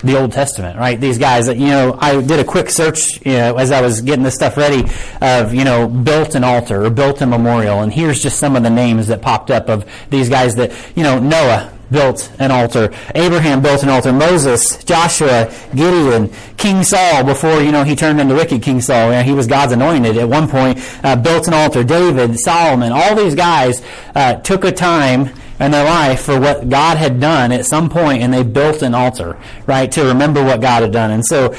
the 0.00 0.20
Old 0.20 0.32
Testament, 0.32 0.78
right? 0.78 1.00
These 1.00 1.18
guys, 1.18 1.46
that, 1.46 1.56
you 1.56 1.68
know, 1.68 1.96
I 1.98 2.20
did 2.20 2.40
a 2.40 2.44
quick 2.44 2.68
search 2.68 3.24
you 3.24 3.32
know, 3.32 3.56
as 3.56 3.72
I 3.72 3.80
was 3.80 4.02
getting 4.02 4.22
this 4.22 4.34
stuff 4.34 4.56
ready 4.58 4.84
of, 5.22 5.54
you 5.54 5.64
know, 5.64 5.88
built 5.88 6.34
an 6.34 6.44
altar 6.44 6.84
or 6.84 6.90
built 6.90 7.22
a 7.22 7.26
memorial. 7.26 7.80
And 7.80 7.92
here's 7.92 8.22
just 8.22 8.38
some 8.38 8.54
of 8.54 8.62
the 8.62 8.70
names 8.70 9.06
that 9.06 9.22
popped 9.22 9.50
up 9.50 9.68
of 9.68 9.90
these 10.10 10.28
guys 10.28 10.56
that, 10.56 10.72
you 10.94 11.02
know, 11.02 11.18
Noah 11.18 11.77
built 11.90 12.30
an 12.38 12.50
altar. 12.50 12.92
Abraham 13.14 13.62
built 13.62 13.82
an 13.82 13.88
altar. 13.88 14.12
Moses, 14.12 14.82
Joshua, 14.84 15.52
Gideon, 15.74 16.30
King 16.56 16.82
Saul 16.82 17.24
before, 17.24 17.60
you 17.60 17.72
know, 17.72 17.84
he 17.84 17.96
turned 17.96 18.20
into 18.20 18.34
wicked 18.34 18.62
King 18.62 18.80
Saul. 18.80 19.06
You 19.06 19.16
know, 19.16 19.22
he 19.22 19.32
was 19.32 19.46
God's 19.46 19.72
anointed 19.72 20.16
at 20.16 20.28
one 20.28 20.48
point, 20.48 20.78
uh, 21.04 21.16
built 21.16 21.46
an 21.48 21.54
altar. 21.54 21.84
David, 21.84 22.38
Solomon, 22.38 22.92
all 22.92 23.14
these 23.14 23.34
guys 23.34 23.82
uh, 24.14 24.34
took 24.36 24.64
a 24.64 24.72
time 24.72 25.30
in 25.60 25.72
their 25.72 25.84
life 25.84 26.22
for 26.22 26.38
what 26.38 26.68
God 26.68 26.96
had 26.98 27.20
done 27.20 27.52
at 27.52 27.66
some 27.66 27.88
point, 27.88 28.22
and 28.22 28.32
they 28.32 28.42
built 28.42 28.82
an 28.82 28.94
altar, 28.94 29.36
right, 29.66 29.90
to 29.92 30.04
remember 30.04 30.44
what 30.44 30.60
God 30.60 30.82
had 30.82 30.92
done. 30.92 31.10
And 31.10 31.24
so 31.24 31.54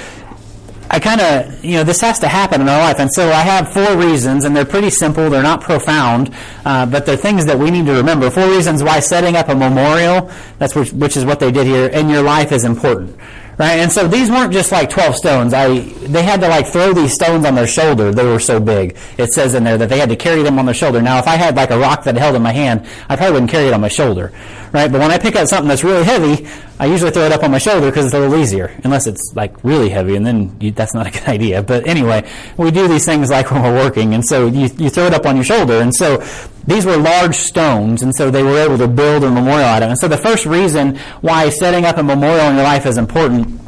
I 0.92 1.00
kind 1.00 1.22
of, 1.22 1.64
you 1.64 1.74
know, 1.74 1.84
this 1.84 2.02
has 2.02 2.20
to 2.20 2.28
happen 2.28 2.62
in 2.62 2.70
our 2.70 2.80
life. 2.80 3.00
And 3.00 3.12
so 3.12 3.30
I 3.30 3.42
have 3.42 3.72
four 3.72 3.96
reasons, 3.96 4.44
and 4.44 4.56
they're 4.56 4.66
pretty 4.66 4.90
simple. 4.90 5.30
They're 5.30 5.44
not 5.44 5.62
profound, 5.62 6.34
uh, 6.66 6.86
but 6.88 7.06
they're 7.06 7.16
things 7.16 7.46
that 7.46 7.60
we 7.60 7.70
need 7.70 7.86
to 7.86 7.94
remember. 7.94 8.30
Four 8.30 8.50
reasons 8.50 8.82
why 8.82 9.00
setting 9.00 9.36
up 9.36 9.50
a 9.50 9.56
memorial, 9.56 10.32
that's 10.58 10.76
which, 10.76 10.92
which 10.94 11.16
is 11.16 11.26
what 11.26 11.40
they 11.40 11.52
did 11.52 11.68
here, 11.68 11.88
in 11.88 12.10
your 12.10 12.24
life 12.24 12.52
is 12.52 12.64
important 12.64 13.20
right? 13.60 13.80
And 13.80 13.92
so 13.92 14.08
these 14.08 14.32
weren't 14.32 14.54
just 14.54 14.72
like 14.72 14.90
12 14.90 15.16
stones. 15.16 15.54
I, 15.54 15.80
they 15.80 16.24
had 16.24 16.40
to 16.40 16.48
like 16.48 16.66
throw 16.66 16.94
these 16.94 17.14
stones 17.14 17.46
on 17.46 17.54
their 17.54 17.68
shoulder. 17.68 18.12
They 18.12 18.24
were 18.24 18.40
so 18.40 18.60
big. 18.60 18.98
It 19.18 19.34
says 19.34 19.54
in 19.54 19.66
there 19.66 19.78
that 19.78 19.90
they 19.90 20.00
had 20.00 20.10
to 20.10 20.16
carry 20.16 20.42
them 20.42 20.58
on 20.58 20.66
their 20.66 20.74
shoulder. 20.74 21.02
Now, 21.02 21.20
if 21.20 21.28
I 21.28 21.36
had 21.36 21.58
like 21.58 21.70
a 21.70 21.78
rock 21.78 22.06
that 22.06 22.16
held 22.16 22.36
in 22.36 22.42
my 22.42 22.54
hand, 22.54 22.88
I 23.10 23.18
probably 23.18 23.34
wouldn't 23.34 23.52
carry 23.52 23.68
it 23.68 23.74
on 23.74 23.82
my 23.82 23.90
shoulder, 23.90 24.32
right? 24.72 24.90
But 24.90 25.02
when 25.02 25.12
I 25.12 25.18
pick 25.18 25.36
up 25.36 25.48
something 25.48 25.68
that's 25.68 25.84
really 25.84 26.06
heavy, 26.06 26.48
I 26.80 26.86
usually 26.86 27.12
throw 27.12 27.24
it 27.24 27.34
up 27.34 27.44
on 27.44 27.52
my 27.52 27.58
shoulder 27.58 27.88
because 27.88 28.06
it's 28.06 28.14
a 28.14 28.20
little 28.20 28.38
easier, 28.38 28.74
unless 28.86 29.06
it's 29.06 29.34
like 29.36 29.66
really 29.66 29.90
heavy, 29.90 30.16
and 30.16 30.26
then 30.26 30.56
you, 30.62 30.72
that's 30.72 30.94
not 30.94 31.08
a 31.08 31.12
good 31.12 31.24
idea. 31.28 31.62
But 31.62 31.86
anyway, 31.86 32.30
we 32.56 32.72
do 32.72 32.88
these 32.88 33.06
things 33.06 33.30
like 33.30 33.52
when 33.52 33.62
we're 33.62 33.76
working, 33.76 34.14
and 34.14 34.26
so 34.26 34.48
you, 34.48 34.70
you 34.78 34.90
throw 34.90 35.08
it 35.08 35.14
up 35.14 35.26
on 35.26 35.36
your 35.36 35.44
shoulder. 35.44 35.74
And 35.82 35.94
so 35.94 36.18
these 36.66 36.86
were 36.86 36.96
large 36.96 37.36
stones, 37.36 38.02
and 38.02 38.16
so 38.16 38.32
they 38.32 38.44
were 38.44 38.58
able 38.58 38.78
to 38.78 38.88
build 38.88 39.26
a 39.26 39.30
memorial 39.30 39.68
out 39.68 39.84
of 39.84 39.88
it. 39.88 39.92
And 39.92 40.00
so 40.00 40.08
the 40.08 40.18
first 40.18 40.46
reason 40.46 40.98
why 41.20 41.50
setting 41.50 41.84
up 41.84 41.98
a 41.98 42.04
memorial 42.04 42.48
in 42.48 42.56
your 42.56 42.64
life 42.64 42.86
is 42.86 42.98
important 42.98 43.60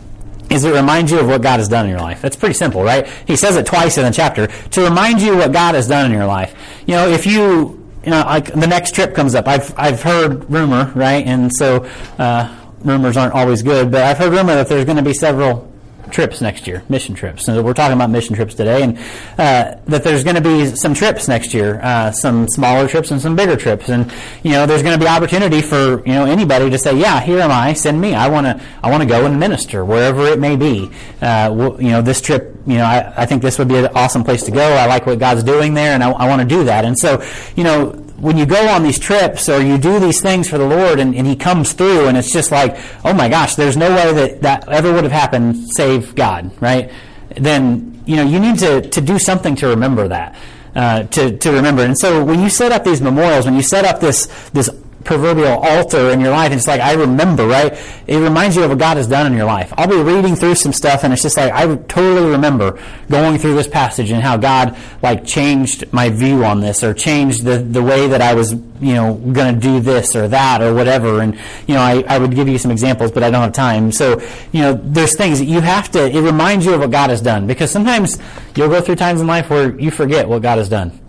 is 0.50 0.63
it 0.63 0.74
reminds 0.74 1.12
you 1.12 1.20
of 1.20 1.27
what 1.27 1.41
God 1.41 1.60
has 1.60 1.68
done 1.68 1.86
in 1.86 1.91
your 1.91 2.01
life. 2.01 2.22
That's 2.22 2.36
pretty 2.36 2.53
simple, 2.53 2.84
right? 2.84 3.08
He 3.25 3.36
says 3.36 3.56
it 3.56 3.65
twice 3.65 3.98
in 3.98 4.06
the 4.06 4.12
chapter 4.12 4.48
to 4.48 4.82
remind 4.84 5.22
you 5.22 5.38
what 5.38 5.51
God 5.51 5.75
has 5.75 5.88
done 5.88 6.06
in 6.06 6.12
your 6.12 6.25
life. 6.25 6.56
You 6.86 6.96
know, 6.96 7.10
if 7.10 7.25
you, 7.25 7.89
you 8.03 8.12
know, 8.12 8.22
like 8.22 8.53
the 8.53 8.68
next 8.68 8.94
trip 8.94 9.15
comes 9.15 9.34
up, 9.36 9.48
I've 9.48 9.74
I've 9.77 10.01
heard 10.01 10.50
rumor, 10.50 10.91
right, 10.94 11.25
and 11.25 11.51
so 11.53 11.89
uh, 12.20 12.53
rumors 12.84 13.18
aren't 13.18 13.34
always 13.34 13.62
good, 13.64 13.92
but 13.92 14.04
I've 14.04 14.18
heard 14.18 14.32
rumor 14.32 14.56
that 14.56 14.68
there's 14.68 14.86
going 14.86 14.98
to 14.98 15.04
be 15.04 15.14
several 15.14 15.72
trips 16.12 16.42
next 16.42 16.68
year, 16.68 16.84
mission 16.90 17.16
trips. 17.16 17.46
So 17.46 17.62
we're 17.62 17.74
talking 17.74 17.96
about 17.96 18.10
mission 18.10 18.36
trips 18.36 18.54
today, 18.54 18.84
and 18.84 18.98
uh, 19.38 19.76
that 19.86 20.04
there's 20.04 20.24
going 20.24 20.36
to 20.36 20.42
be 20.42 20.66
some 20.76 20.94
trips 20.94 21.28
next 21.28 21.54
year, 21.54 21.80
uh, 21.82 22.12
some 22.12 22.48
smaller 22.50 22.88
trips 22.88 23.12
and 23.12 23.22
some 23.22 23.36
bigger 23.36 23.56
trips, 23.56 23.90
and 23.90 24.12
you 24.44 24.52
know 24.52 24.66
there's 24.66 24.84
going 24.84 24.98
to 24.98 25.04
be 25.04 25.10
opportunity 25.10 25.62
for 25.62 26.06
you 26.06 26.14
know 26.14 26.26
anybody 26.26 26.70
to 26.70 26.78
say, 26.78 26.96
yeah, 26.96 27.20
here 27.22 27.40
am 27.40 27.52
I, 27.52 27.74
send 27.74 28.00
me. 28.00 28.14
I 28.14 28.28
want 28.28 28.46
to 28.46 28.62
I 28.84 28.90
want 28.90 29.02
to 29.02 29.10
go 29.10 29.26
and 29.26 29.40
minister 29.40 29.84
wherever 29.86 30.28
it 30.28 30.40
may 30.40 30.56
be. 30.56 30.92
Uh, 31.22 31.76
you 31.80 31.90
know 31.90 32.02
this 32.02 32.22
trip, 32.22 32.56
you 32.68 32.78
know 32.78 32.86
I, 32.86 33.14
I 33.18 33.26
think 33.26 33.42
this 33.42 33.58
would 33.58 33.68
be 33.68 33.78
an 33.78 33.88
awesome 33.96 34.24
place 34.24 34.44
to 34.44 34.52
go. 34.52 34.62
I 34.62 34.86
like 34.86 35.06
what 35.06 35.20
God's 35.20 35.44
doing 35.44 35.74
there, 35.74 35.94
and 35.94 36.04
I, 36.04 36.12
I 36.12 36.28
want 36.28 36.42
to 36.42 36.48
do 36.48 36.66
that. 36.66 36.86
And 36.86 36.98
so 36.98 37.24
you 37.56 37.64
know 37.64 38.00
when 38.22 38.38
you 38.38 38.46
go 38.46 38.70
on 38.70 38.84
these 38.84 39.00
trips 39.00 39.50
or 39.50 39.62
you 39.62 39.78
do 39.78 40.00
these 40.00 40.22
things 40.22 40.48
for 40.48 40.58
the 40.58 40.68
Lord 40.68 41.00
and, 41.00 41.16
and, 41.16 41.25
He 41.25 41.36
comes 41.36 41.74
through 41.74 42.08
and 42.08 42.16
it's 42.16 42.32
just 42.32 42.51
like, 42.51 42.78
oh 43.04 43.13
my 43.13 43.28
gosh, 43.28 43.56
there's 43.56 43.75
no 43.75 43.90
way 43.90 44.13
that 44.13 44.42
that 44.44 44.70
ever 44.70 44.94
would 44.94 45.04
have 45.04 45.12
happened 45.12 45.58
save 45.75 46.16
God, 46.16 46.51
right? 46.62 46.92
Then, 47.36 48.01
you 48.06 48.16
know, 48.16 48.24
you 48.24 48.40
need 48.40 48.60
to, 48.60 48.82
to 48.82 49.01
do 49.01 49.18
something 49.18 49.56
to 49.58 49.68
remember 49.68 50.08
that. 50.08 50.36
Uh, 50.74 51.04
to, 51.04 51.38
to 51.38 51.51
remember. 51.51 51.84
And 51.84 51.98
so 51.98 52.24
when 52.24 52.40
you 52.40 52.50
set 52.50 52.72
up 52.72 52.86
these 52.86 53.01
memorials, 53.01 53.44
when 53.44 53.56
you 53.56 53.62
set 53.62 53.84
up 53.84 54.00
this, 54.00 54.28
this 54.51 54.70
proverbial 55.03 55.60
altar 55.60 56.10
in 56.10 56.20
your 56.20 56.31
life. 56.31 56.51
And 56.51 56.55
it's 56.55 56.67
like, 56.67 56.81
I 56.81 56.93
remember, 56.93 57.48
right? 57.48 57.74
It 58.08 58.17
reminds 58.17 58.55
you 58.55 58.63
of 58.63 58.70
what 58.70 58.79
God 58.79 58.98
has 58.98 59.08
done 59.08 59.27
in 59.27 59.34
your 59.34 59.46
life. 59.46 59.74
I'll 59.77 59.88
be 59.88 60.01
reading 60.01 60.36
through 60.36 60.55
some 60.55 60.74
stuff 60.74 61.03
and 61.03 61.13
it's 61.13 61.22
just 61.22 61.38
like, 61.38 61.51
I 61.53 61.75
totally 61.75 62.29
remember 62.29 62.79
going 63.10 63.38
through 63.38 63.55
this 63.55 63.67
passage 63.67 64.12
and 64.12 64.22
how 64.22 64.38
God, 64.38 64.77
like, 65.01 65.25
changed 65.25 65.91
my 65.91 66.10
view 66.10 66.46
on 66.46 66.62
this 66.62 66.84
or 66.84 66.93
changed 66.93 67.43
the, 67.43 67.58
the 67.58 67.81
way 67.81 68.08
that 68.08 68.22
I 68.22 68.34
was, 68.34 68.53
you 68.53 68.93
know, 68.93 69.17
to 69.34 69.53
do 69.53 69.79
this 69.79 70.15
or 70.15 70.27
that 70.27 70.62
or 70.62 70.74
whatever. 70.74 71.22
And, 71.22 71.36
you 71.67 71.75
know, 71.75 71.81
I, 71.81 72.03
I 72.08 72.17
would 72.17 72.36
give 72.36 72.48
you 72.48 72.58
some 72.58 72.72
examples, 72.72 73.12
but 73.12 73.24
I 73.24 73.29
don't 73.29 73.41
have 73.41 73.53
time. 73.53 73.91
So, 73.91 74.22
you 74.51 74.62
know, 74.62 74.74
there's 74.74 75.15
things 75.15 75.39
that 75.39 75.46
you 75.46 75.62
have 75.62 75.91
to, 75.91 76.05
it 76.05 76.22
reminds 76.22 76.65
you 76.65 76.74
of 76.74 76.81
what 76.81 76.91
God 76.91 77.10
has 77.10 77.22
done 77.22 77.48
because 77.48 77.72
sometimes 77.72 78.17
you'll 78.55 78.70
go 78.70 78.81
through 78.81 78.96
times 78.96 79.22
in 79.22 79.27
life 79.27 79.50
where 79.50 79.79
you 79.79 79.91
forget 79.91 80.27
what 80.27 80.41
God 80.41 80.58
has 80.58 80.70
done. 80.70 81.00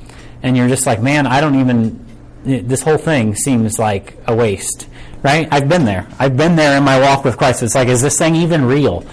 And 0.42 0.56
you're 0.56 0.68
just 0.68 0.86
like, 0.86 1.00
man, 1.00 1.26
I 1.26 1.40
don't 1.40 1.60
even 1.60 2.11
this 2.44 2.82
whole 2.82 2.98
thing 2.98 3.34
seems 3.34 3.78
like 3.78 4.16
a 4.26 4.34
waste, 4.34 4.88
right? 5.22 5.48
I've 5.50 5.68
been 5.68 5.84
there. 5.84 6.06
I've 6.18 6.36
been 6.36 6.56
there 6.56 6.76
in 6.78 6.84
my 6.84 7.00
walk 7.00 7.24
with 7.24 7.36
Christ. 7.36 7.62
It's 7.62 7.74
like, 7.74 7.88
is 7.88 8.02
this 8.02 8.18
thing 8.18 8.36
even 8.36 8.64
real? 8.64 9.04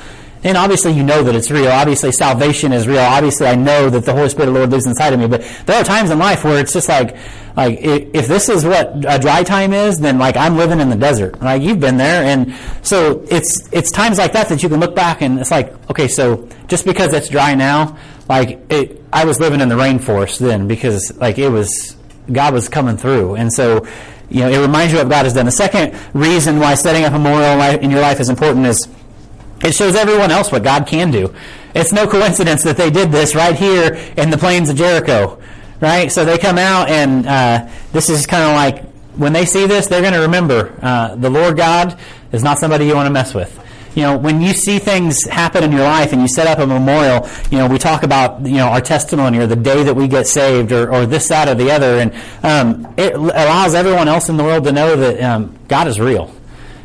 And 0.41 0.57
obviously, 0.57 0.93
you 0.93 1.03
know 1.03 1.21
that 1.23 1.35
it's 1.35 1.51
real. 1.51 1.67
Obviously, 1.67 2.13
salvation 2.13 2.71
is 2.71 2.87
real. 2.87 2.99
Obviously, 2.99 3.47
I 3.47 3.55
know 3.55 3.89
that 3.89 4.05
the 4.05 4.13
Holy 4.13 4.29
Spirit 4.29 4.47
of 4.47 4.53
the 4.53 4.59
Lord 4.61 4.71
lives 4.71 4.85
inside 4.85 5.11
of 5.11 5.19
me. 5.19 5.27
But 5.27 5.41
there 5.65 5.79
are 5.79 5.83
times 5.83 6.11
in 6.11 6.19
life 6.19 6.45
where 6.45 6.61
it's 6.61 6.71
just 6.71 6.87
like, 6.87 7.17
like 7.57 7.79
if 7.81 8.27
this 8.27 8.47
is 8.47 8.63
what 8.63 9.03
a 9.05 9.19
dry 9.19 9.43
time 9.43 9.73
is, 9.73 9.99
then 9.99 10.17
like 10.17 10.37
I'm 10.37 10.55
living 10.55 10.79
in 10.79 10.89
the 10.89 10.95
desert. 10.95 11.41
Like 11.41 11.61
you've 11.61 11.81
been 11.81 11.97
there, 11.97 12.23
and 12.23 12.55
so 12.83 13.25
it's 13.29 13.67
it's 13.73 13.91
times 13.91 14.17
like 14.17 14.31
that 14.31 14.47
that 14.47 14.63
you 14.63 14.69
can 14.69 14.79
look 14.79 14.95
back 14.95 15.21
and 15.21 15.39
it's 15.39 15.51
like, 15.51 15.73
okay, 15.89 16.07
so 16.07 16.47
just 16.67 16.85
because 16.85 17.13
it's 17.13 17.27
dry 17.27 17.53
now, 17.55 17.97
like 18.29 18.61
it, 18.69 19.03
I 19.11 19.25
was 19.25 19.41
living 19.41 19.59
in 19.59 19.67
the 19.67 19.75
rainforest 19.75 20.39
then 20.39 20.69
because 20.69 21.13
like 21.17 21.37
it 21.37 21.49
was 21.49 21.97
God 22.31 22.53
was 22.53 22.69
coming 22.69 22.97
through. 22.97 23.35
And 23.35 23.51
so, 23.51 23.87
you 24.29 24.41
know, 24.41 24.49
it 24.49 24.59
reminds 24.59 24.93
you 24.93 24.99
of 24.99 25.05
what 25.05 25.11
God 25.11 25.25
has 25.25 25.33
done. 25.33 25.45
The 25.45 25.51
second 25.51 25.97
reason 26.13 26.59
why 26.59 26.75
setting 26.75 27.03
up 27.03 27.13
a 27.13 27.17
memorial 27.17 27.61
in 27.79 27.91
your 27.91 28.01
life 28.01 28.19
is 28.19 28.29
important 28.29 28.65
is 28.65 28.87
it 29.63 29.73
shows 29.73 29.95
everyone 29.95 30.31
else 30.31 30.51
what 30.51 30.63
God 30.63 30.87
can 30.87 31.11
do. 31.11 31.33
It's 31.75 31.91
no 31.91 32.07
coincidence 32.07 32.63
that 32.63 32.77
they 32.77 32.89
did 32.89 33.11
this 33.11 33.35
right 33.35 33.55
here 33.55 33.93
in 34.17 34.29
the 34.29 34.37
plains 34.37 34.69
of 34.69 34.75
Jericho, 34.77 35.39
right? 35.81 36.11
So 36.11 36.25
they 36.25 36.37
come 36.37 36.57
out, 36.57 36.89
and 36.89 37.27
uh, 37.27 37.69
this 37.91 38.09
is 38.09 38.25
kind 38.25 38.43
of 38.43 38.55
like 38.55 38.89
when 39.15 39.33
they 39.33 39.45
see 39.45 39.67
this, 39.67 39.87
they're 39.87 40.01
going 40.01 40.13
to 40.13 40.21
remember 40.21 40.77
uh, 40.81 41.15
the 41.15 41.29
Lord 41.29 41.57
God 41.57 41.99
is 42.31 42.41
not 42.43 42.57
somebody 42.57 42.85
you 42.85 42.95
want 42.95 43.07
to 43.07 43.13
mess 43.13 43.33
with 43.33 43.59
you 43.95 44.03
know, 44.03 44.17
when 44.17 44.41
you 44.41 44.53
see 44.53 44.79
things 44.79 45.25
happen 45.25 45.63
in 45.63 45.71
your 45.71 45.83
life 45.83 46.13
and 46.13 46.21
you 46.21 46.27
set 46.27 46.47
up 46.47 46.59
a 46.59 46.67
memorial, 46.67 47.27
you 47.51 47.57
know, 47.57 47.67
we 47.67 47.77
talk 47.77 48.03
about, 48.03 48.45
you 48.45 48.57
know, 48.57 48.67
our 48.67 48.81
testimony 48.81 49.39
or 49.39 49.47
the 49.47 49.55
day 49.55 49.83
that 49.83 49.95
we 49.95 50.07
get 50.07 50.27
saved 50.27 50.71
or, 50.71 50.91
or 50.93 51.05
this, 51.05 51.27
that, 51.29 51.47
or 51.47 51.55
the 51.55 51.71
other. 51.71 51.99
And 51.99 52.13
um, 52.43 52.93
it 52.97 53.13
allows 53.15 53.73
everyone 53.73 54.07
else 54.07 54.29
in 54.29 54.37
the 54.37 54.43
world 54.43 54.63
to 54.65 54.71
know 54.71 54.95
that 54.95 55.21
um, 55.21 55.57
God 55.67 55.87
is 55.87 55.99
real. 55.99 56.33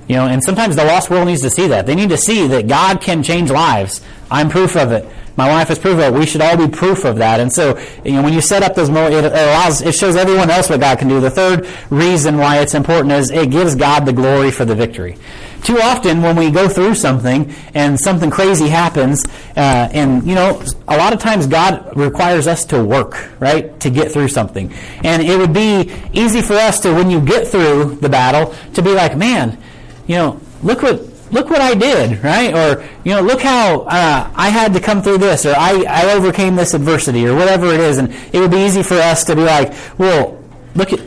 You 0.08 0.16
know, 0.16 0.26
and 0.26 0.42
sometimes 0.42 0.76
the 0.76 0.84
lost 0.84 1.08
world 1.08 1.26
needs 1.26 1.42
to 1.42 1.50
see 1.50 1.68
that. 1.68 1.86
They 1.86 1.94
need 1.94 2.10
to 2.10 2.18
see 2.18 2.46
that 2.48 2.68
God 2.68 3.00
can 3.00 3.22
change 3.22 3.50
lives. 3.50 4.02
I'm 4.30 4.50
proof 4.50 4.76
of 4.76 4.92
it. 4.92 5.08
My 5.36 5.48
wife 5.48 5.70
is 5.70 5.78
proof 5.78 5.94
of 5.94 6.00
it. 6.00 6.12
We 6.12 6.26
should 6.26 6.40
all 6.40 6.56
be 6.56 6.68
proof 6.68 7.04
of 7.04 7.16
that. 7.16 7.40
And 7.40 7.52
so, 7.52 7.78
you 8.04 8.12
know, 8.12 8.22
when 8.22 8.32
you 8.32 8.40
set 8.40 8.62
up 8.62 8.74
those, 8.74 8.88
it 8.88 9.24
allows, 9.24 9.82
it 9.82 9.94
shows 9.94 10.14
everyone 10.14 10.50
else 10.50 10.70
what 10.70 10.80
God 10.80 10.98
can 10.98 11.08
do. 11.08 11.20
The 11.20 11.30
third 11.30 11.66
reason 11.90 12.38
why 12.38 12.60
it's 12.60 12.74
important 12.74 13.12
is 13.12 13.30
it 13.30 13.50
gives 13.50 13.74
God 13.74 14.06
the 14.06 14.12
glory 14.12 14.50
for 14.50 14.64
the 14.64 14.74
victory. 14.74 15.16
Too 15.64 15.80
often, 15.80 16.20
when 16.20 16.36
we 16.36 16.50
go 16.50 16.68
through 16.68 16.94
something 16.94 17.52
and 17.72 17.98
something 17.98 18.30
crazy 18.30 18.68
happens, 18.68 19.24
uh, 19.56 19.88
and 19.92 20.24
you 20.26 20.34
know, 20.34 20.62
a 20.86 20.96
lot 20.96 21.14
of 21.14 21.20
times 21.20 21.46
God 21.46 21.96
requires 21.96 22.46
us 22.46 22.66
to 22.66 22.84
work, 22.84 23.30
right, 23.40 23.80
to 23.80 23.88
get 23.88 24.12
through 24.12 24.28
something. 24.28 24.72
And 25.02 25.22
it 25.22 25.38
would 25.38 25.54
be 25.54 25.90
easy 26.12 26.42
for 26.42 26.52
us 26.52 26.80
to, 26.80 26.92
when 26.92 27.10
you 27.10 27.18
get 27.18 27.48
through 27.48 27.96
the 27.96 28.10
battle, 28.10 28.54
to 28.74 28.82
be 28.82 28.92
like, 28.92 29.16
man, 29.16 29.58
you 30.06 30.16
know, 30.16 30.40
look 30.62 30.82
what 30.82 31.13
look 31.34 31.50
what 31.50 31.60
I 31.60 31.74
did, 31.74 32.22
right? 32.22 32.54
Or, 32.54 32.88
you 33.04 33.12
know, 33.12 33.20
look 33.20 33.42
how 33.42 33.80
uh, 33.80 34.30
I 34.34 34.48
had 34.48 34.72
to 34.74 34.80
come 34.80 35.02
through 35.02 35.18
this, 35.18 35.44
or 35.44 35.54
I, 35.54 35.84
I 35.88 36.12
overcame 36.14 36.54
this 36.54 36.72
adversity, 36.72 37.26
or 37.26 37.34
whatever 37.34 37.66
it 37.66 37.80
is. 37.80 37.98
And 37.98 38.14
it 38.32 38.38
would 38.38 38.52
be 38.52 38.64
easy 38.64 38.82
for 38.82 38.94
us 38.94 39.24
to 39.24 39.36
be 39.36 39.42
like, 39.42 39.74
well, 39.98 40.42
look 40.74 40.92
at, 40.92 41.00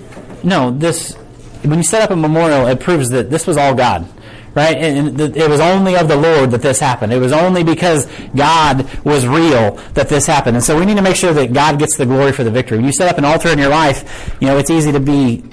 no, 0.44 0.70
this, 0.70 1.16
when 1.64 1.78
you 1.78 1.84
set 1.84 2.02
up 2.02 2.12
a 2.12 2.16
memorial, 2.16 2.68
it 2.68 2.80
proves 2.80 3.10
that 3.10 3.30
this 3.30 3.48
was 3.48 3.58
all 3.58 3.74
God. 3.74 4.08
Right? 4.54 4.76
And 4.76 5.22
it 5.22 5.50
was 5.50 5.60
only 5.60 5.96
of 5.96 6.08
the 6.08 6.16
Lord 6.16 6.50
that 6.50 6.64
this 6.64 6.80
happened. 6.80 7.14
It 7.14 7.20
was 7.20 7.32
only 7.32 7.64
because 7.64 8.08
God 8.36 8.90
was 9.06 9.28
real 9.28 9.76
that 9.94 10.10
this 10.10 10.26
happened. 10.26 10.58
And 10.58 10.64
so 10.64 10.80
we 10.80 10.84
need 10.84 10.96
to 10.96 11.04
make 11.04 11.16
sure 11.16 11.32
that 11.32 11.54
God 11.54 11.78
gets 11.78 11.96
the 11.96 12.08
glory 12.08 12.32
for 12.32 12.44
the 12.44 12.50
victory. 12.50 12.78
When 12.78 12.88
you 12.88 12.92
set 12.92 13.08
up 13.08 13.20
an 13.20 13.26
altar 13.26 13.50
in 13.50 13.60
your 13.60 13.70
life, 13.70 14.36
you 14.42 14.48
know, 14.48 14.58
it's 14.58 14.72
easy 14.72 14.92
to 14.92 15.00
be 15.00 15.44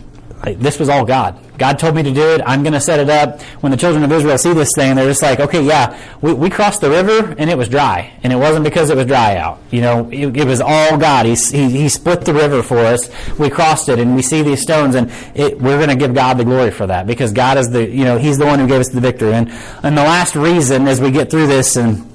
like, 0.42 0.58
this 0.58 0.78
was 0.78 0.88
all 0.88 1.04
God. 1.04 1.38
God 1.58 1.78
told 1.78 1.94
me 1.94 2.02
to 2.02 2.12
do 2.12 2.34
it. 2.34 2.40
I'm 2.44 2.62
going 2.62 2.72
to 2.72 2.80
set 2.80 2.98
it 2.98 3.08
up. 3.08 3.40
When 3.60 3.70
the 3.70 3.76
children 3.78 4.02
of 4.02 4.10
Israel 4.10 4.36
see 4.38 4.52
this 4.52 4.70
thing, 4.74 4.96
they're 4.96 5.06
just 5.06 5.22
like, 5.22 5.40
okay, 5.40 5.62
yeah, 5.62 5.98
we, 6.20 6.32
we 6.32 6.50
crossed 6.50 6.80
the 6.80 6.90
river 6.90 7.34
and 7.38 7.48
it 7.48 7.56
was 7.56 7.68
dry. 7.68 8.12
And 8.22 8.32
it 8.32 8.36
wasn't 8.36 8.64
because 8.64 8.90
it 8.90 8.96
was 8.96 9.06
dry 9.06 9.36
out. 9.36 9.60
You 9.70 9.80
know, 9.80 10.08
it, 10.10 10.36
it 10.36 10.46
was 10.46 10.60
all 10.60 10.96
God. 10.96 11.26
He, 11.26 11.34
he, 11.34 11.70
he, 11.70 11.88
split 11.88 12.22
the 12.22 12.34
river 12.34 12.62
for 12.62 12.78
us. 12.78 13.08
We 13.38 13.50
crossed 13.50 13.88
it 13.88 13.98
and 13.98 14.16
we 14.16 14.22
see 14.22 14.42
these 14.42 14.62
stones 14.62 14.94
and 14.94 15.12
it, 15.34 15.60
we're 15.60 15.76
going 15.76 15.90
to 15.90 15.96
give 15.96 16.14
God 16.14 16.38
the 16.38 16.44
glory 16.44 16.70
for 16.70 16.86
that 16.86 17.06
because 17.06 17.32
God 17.32 17.58
is 17.58 17.70
the, 17.70 17.88
you 17.88 18.04
know, 18.04 18.18
He's 18.18 18.38
the 18.38 18.46
one 18.46 18.58
who 18.58 18.66
gave 18.66 18.80
us 18.80 18.88
the 18.88 19.00
victory. 19.00 19.34
And, 19.34 19.50
and 19.82 19.96
the 19.96 20.02
last 20.02 20.34
reason 20.34 20.88
as 20.88 21.00
we 21.00 21.10
get 21.10 21.30
through 21.30 21.46
this 21.46 21.76
and, 21.76 22.13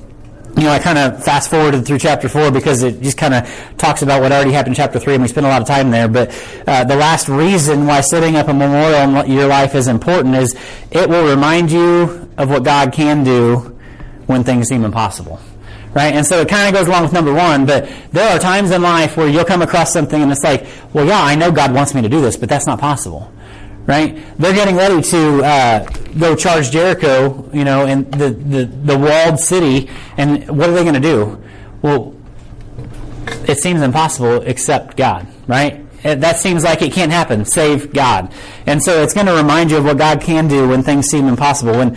you 0.57 0.63
know, 0.63 0.71
I 0.71 0.79
kind 0.79 0.97
of 0.97 1.23
fast 1.23 1.49
forwarded 1.49 1.85
through 1.85 1.99
chapter 1.99 2.27
four 2.27 2.51
because 2.51 2.83
it 2.83 3.01
just 3.01 3.17
kind 3.17 3.33
of 3.33 3.49
talks 3.77 4.01
about 4.01 4.21
what 4.21 4.31
already 4.31 4.51
happened 4.51 4.75
in 4.75 4.77
chapter 4.77 4.99
three, 4.99 5.13
and 5.13 5.21
we 5.21 5.27
spent 5.27 5.45
a 5.45 5.49
lot 5.49 5.61
of 5.61 5.67
time 5.67 5.91
there. 5.91 6.07
But 6.07 6.29
uh, 6.67 6.83
the 6.83 6.95
last 6.95 7.29
reason 7.29 7.85
why 7.85 8.01
setting 8.01 8.35
up 8.35 8.47
a 8.47 8.53
memorial 8.53 9.23
in 9.23 9.31
your 9.31 9.47
life 9.47 9.75
is 9.75 9.87
important 9.87 10.35
is 10.35 10.55
it 10.91 11.09
will 11.09 11.29
remind 11.29 11.71
you 11.71 12.29
of 12.37 12.49
what 12.49 12.63
God 12.63 12.91
can 12.93 13.23
do 13.23 13.77
when 14.25 14.43
things 14.43 14.67
seem 14.67 14.83
impossible. 14.83 15.39
Right? 15.93 16.13
And 16.13 16.25
so 16.25 16.41
it 16.41 16.49
kind 16.49 16.67
of 16.67 16.79
goes 16.79 16.87
along 16.87 17.03
with 17.03 17.13
number 17.13 17.33
one, 17.33 17.65
but 17.65 17.89
there 18.11 18.29
are 18.29 18.39
times 18.39 18.69
in 18.69 18.83
life 18.83 19.17
where 19.17 19.27
you'll 19.27 19.43
come 19.43 19.63
across 19.63 19.91
something 19.91 20.21
and 20.21 20.31
it's 20.31 20.43
like, 20.43 20.67
well, 20.93 21.05
yeah, 21.05 21.19
I 21.19 21.33
know 21.33 21.51
God 21.51 21.73
wants 21.73 21.95
me 21.95 22.03
to 22.03 22.09
do 22.09 22.21
this, 22.21 22.37
but 22.37 22.47
that's 22.47 22.67
not 22.67 22.79
possible 22.79 23.31
right? 23.89 24.23
They're 24.37 24.53
getting 24.53 24.75
ready 24.75 25.01
to 25.01 25.43
uh, 25.43 25.89
go 26.19 26.35
charge 26.35 26.69
Jericho, 26.69 27.49
you 27.51 27.65
know, 27.65 27.87
in 27.87 28.07
the, 28.11 28.29
the, 28.29 28.65
the 28.65 28.97
walled 28.97 29.39
city. 29.39 29.89
And 30.15 30.47
what 30.47 30.69
are 30.69 30.73
they 30.73 30.83
going 30.83 30.93
to 30.93 30.99
do? 30.99 31.41
Well, 31.81 32.15
it 33.47 33.57
seems 33.57 33.81
impossible 33.81 34.43
except 34.43 34.95
God, 34.95 35.27
right? 35.47 35.87
That 36.03 36.37
seems 36.37 36.63
like 36.63 36.83
it 36.83 36.93
can't 36.93 37.11
happen, 37.11 37.45
save 37.45 37.91
God. 37.91 38.31
And 38.67 38.81
so 38.81 39.01
it's 39.01 39.15
going 39.15 39.25
to 39.25 39.33
remind 39.33 39.71
you 39.71 39.77
of 39.77 39.85
what 39.85 39.97
God 39.97 40.21
can 40.21 40.47
do 40.47 40.69
when 40.69 40.83
things 40.83 41.07
seem 41.07 41.27
impossible. 41.27 41.73
When 41.73 41.95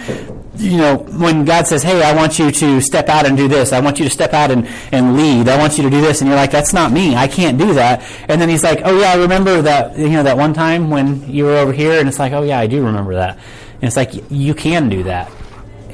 you 0.57 0.77
know, 0.77 0.97
when 0.97 1.45
God 1.45 1.67
says, 1.67 1.83
hey, 1.83 2.03
I 2.03 2.15
want 2.15 2.38
you 2.38 2.51
to 2.51 2.81
step 2.81 3.09
out 3.09 3.27
and 3.27 3.37
do 3.37 3.49
this, 3.49 3.73
I 3.73 3.81
want 3.81 3.99
you 3.99 4.05
to 4.05 4.11
step 4.11 4.35
out 4.35 4.51
and, 4.51 4.69
and 4.93 5.17
lead, 5.17 5.49
I 5.49 5.57
want 5.59 5.79
you 5.79 5.85
to 5.85 5.91
do 5.91 6.01
this, 6.01 6.21
and 6.21 6.29
you're 6.29 6.37
like, 6.37 6.51
that's 6.51 6.73
not 6.73 6.93
me, 6.93 7.17
I 7.17 7.27
can't 7.27 7.59
do 7.59 7.75
that. 7.75 8.03
And 8.29 8.41
then 8.41 8.49
he's 8.49 8.62
like, 8.62 8.81
oh 8.85 8.99
yeah, 8.99 9.12
I 9.12 9.17
remember 9.17 9.62
that, 9.62 9.97
you 9.97 10.11
know, 10.11 10.23
that 10.23 10.37
one 10.37 10.53
time 10.53 10.91
when 10.91 11.31
you 11.31 11.45
were 11.45 11.57
over 11.57 11.73
here, 11.73 11.99
and 11.99 12.09
it's 12.09 12.19
like, 12.19 12.33
oh 12.33 12.43
yeah, 12.43 12.59
I 12.59 12.67
do 12.67 12.85
remember 12.85 13.15
that. 13.15 13.37
And 13.37 13.85
it's 13.85 13.97
like, 13.97 14.31
you 14.31 14.55
can 14.55 14.88
do 14.88 15.05
that. 15.05 15.33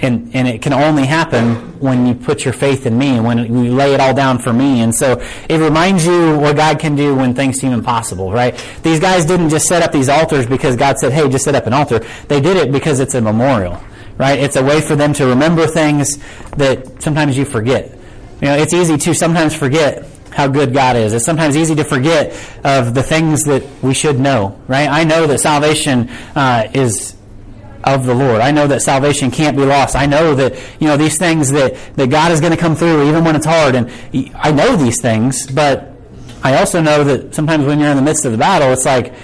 And, 0.01 0.31
and 0.33 0.47
it 0.47 0.63
can 0.63 0.73
only 0.73 1.07
happen 1.07 1.81
when 1.81 2.07
you 2.07 2.15
put 2.15 2.45
your 2.45 2.55
faith 2.55 2.87
in 2.87 2.97
me 2.97 3.17
and 3.17 3.25
when 3.25 3.39
you 3.39 3.75
lay 3.75 3.95
it 3.95 4.01
all 4.01 4.15
down 4.15 4.39
for 4.39 4.53
me. 4.53 4.81
And 4.81 4.95
so 4.95 5.21
it 5.49 5.59
reminds 5.59 6.07
you 6.07 6.39
what 6.39 6.55
God 6.55 6.79
can 6.79 6.95
do 6.95 7.17
when 7.17 7.35
things 7.35 7.59
seem 7.59 7.73
impossible, 7.73 8.31
right? 8.31 8.55
These 8.85 9.01
guys 9.01 9.25
didn't 9.25 9.49
just 9.49 9.67
set 9.67 9.83
up 9.83 9.91
these 9.91 10.09
altars 10.09 10.47
because 10.47 10.77
God 10.77 10.99
said, 10.99 11.13
hey, 11.13 11.29
just 11.29 11.45
set 11.45 11.57
up 11.57 11.67
an 11.67 11.73
altar. 11.73 11.99
They 12.29 12.41
did 12.41 12.57
it 12.57 12.71
because 12.71 13.01
it's 13.01 13.15
a 13.15 13.21
memorial 13.21 13.83
right? 14.19 14.39
It's 14.39 14.57
a 14.57 14.65
way 14.65 14.81
for 14.81 14.97
them 14.97 15.13
to 15.15 15.27
remember 15.27 15.67
things 15.67 16.19
that 16.57 17.03
sometimes 17.03 17.39
you 17.39 17.45
forget. 17.45 17.91
You 18.41 18.49
know, 18.49 18.57
it's 18.57 18.75
easy 18.75 18.99
to 18.99 19.15
sometimes 19.15 19.57
forget 19.57 20.05
how 20.31 20.47
good 20.47 20.73
God 20.73 20.97
is. 20.97 21.13
It's 21.15 21.25
sometimes 21.25 21.57
easy 21.57 21.75
to 21.77 21.85
forget 21.85 22.33
of 22.65 22.95
the 22.95 23.03
things 23.03 23.45
that 23.45 23.65
we 23.83 23.95
should 23.95 24.21
know, 24.21 24.61
right? 24.69 24.89
I 24.89 25.05
know 25.05 25.27
that 25.27 25.41
salvation 25.41 26.11
uh, 26.37 26.69
is 26.75 27.17
of 27.85 28.05
the 28.07 28.15
Lord. 28.15 28.41
I 28.41 28.51
know 28.51 28.67
that 28.67 28.83
salvation 28.83 29.31
can't 29.31 29.57
be 29.57 29.65
lost. 29.65 29.97
I 29.97 30.07
know 30.07 30.35
that, 30.35 30.55
you 30.79 30.87
know, 30.87 30.97
these 30.97 31.17
things 31.17 31.51
that, 31.53 31.77
that 31.97 32.11
God 32.11 32.33
is 32.33 32.41
going 32.41 32.53
to 32.53 32.59
come 32.59 32.77
through 32.77 33.09
even 33.09 33.25
when 33.25 33.35
it's 33.35 33.47
hard. 33.47 33.75
And 33.75 33.91
I 34.35 34.53
know 34.53 34.77
these 34.77 35.01
things, 35.01 35.47
but 35.47 35.93
I 36.43 36.59
also 36.59 36.81
know 36.81 37.05
that 37.05 37.35
sometimes 37.35 37.65
when 37.65 37.81
you're 37.81 37.91
in 37.91 37.97
the 37.97 38.03
midst 38.03 38.25
of 38.25 38.33
the 38.33 38.39
battle, 38.39 38.73
it's 38.73 38.85
like, 38.85 39.15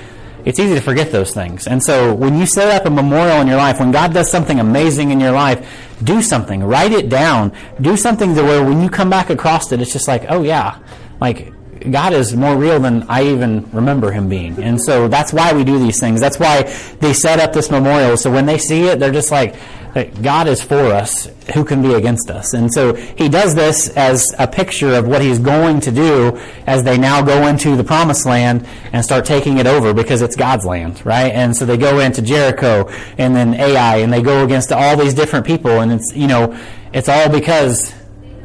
it's 0.44 0.58
easy 0.58 0.74
to 0.74 0.80
forget 0.80 1.10
those 1.10 1.32
things. 1.32 1.66
And 1.66 1.82
so 1.82 2.14
when 2.14 2.38
you 2.38 2.46
set 2.46 2.68
up 2.68 2.86
a 2.86 2.90
memorial 2.90 3.40
in 3.40 3.46
your 3.46 3.56
life, 3.56 3.80
when 3.80 3.92
God 3.92 4.12
does 4.12 4.30
something 4.30 4.60
amazing 4.60 5.10
in 5.10 5.20
your 5.20 5.32
life, 5.32 5.66
do 6.02 6.20
something. 6.20 6.62
Write 6.62 6.92
it 6.92 7.08
down. 7.08 7.52
Do 7.80 7.96
something 7.96 8.34
to 8.34 8.42
where 8.42 8.64
when 8.64 8.82
you 8.82 8.90
come 8.90 9.08
back 9.08 9.30
across 9.30 9.72
it, 9.72 9.80
it's 9.80 9.92
just 9.92 10.08
like, 10.08 10.24
oh 10.28 10.42
yeah, 10.42 10.78
like 11.20 11.52
God 11.90 12.12
is 12.12 12.34
more 12.34 12.56
real 12.56 12.80
than 12.80 13.04
I 13.08 13.24
even 13.24 13.70
remember 13.70 14.10
him 14.10 14.28
being. 14.28 14.62
And 14.62 14.80
so 14.80 15.08
that's 15.08 15.32
why 15.32 15.52
we 15.52 15.64
do 15.64 15.78
these 15.78 16.00
things. 16.00 16.20
That's 16.20 16.38
why 16.38 16.62
they 17.00 17.12
set 17.12 17.40
up 17.40 17.52
this 17.52 17.70
memorial. 17.70 18.16
So 18.16 18.30
when 18.30 18.46
they 18.46 18.58
see 18.58 18.88
it, 18.88 18.98
they're 18.98 19.12
just 19.12 19.30
like, 19.30 19.54
God 19.94 20.48
is 20.48 20.60
for 20.60 20.92
us. 20.92 21.26
Who 21.54 21.64
can 21.64 21.80
be 21.80 21.94
against 21.94 22.28
us? 22.28 22.52
And 22.52 22.72
so 22.72 22.94
he 22.94 23.28
does 23.28 23.54
this 23.54 23.88
as 23.90 24.26
a 24.38 24.48
picture 24.48 24.92
of 24.94 25.06
what 25.06 25.22
he's 25.22 25.38
going 25.38 25.80
to 25.80 25.92
do 25.92 26.36
as 26.66 26.82
they 26.82 26.98
now 26.98 27.22
go 27.22 27.46
into 27.46 27.76
the 27.76 27.84
promised 27.84 28.26
land 28.26 28.66
and 28.92 29.04
start 29.04 29.24
taking 29.24 29.58
it 29.58 29.66
over 29.66 29.94
because 29.94 30.20
it's 30.20 30.34
God's 30.34 30.64
land, 30.64 31.04
right? 31.06 31.32
And 31.32 31.56
so 31.56 31.64
they 31.64 31.76
go 31.76 32.00
into 32.00 32.22
Jericho 32.22 32.88
and 33.18 33.36
then 33.36 33.54
Ai 33.54 33.98
and 33.98 34.12
they 34.12 34.20
go 34.20 34.44
against 34.44 34.72
all 34.72 34.96
these 34.96 35.14
different 35.14 35.46
people 35.46 35.70
and 35.80 35.92
it's, 35.92 36.12
you 36.14 36.26
know, 36.26 36.58
it's 36.92 37.08
all 37.08 37.28
because 37.28 37.94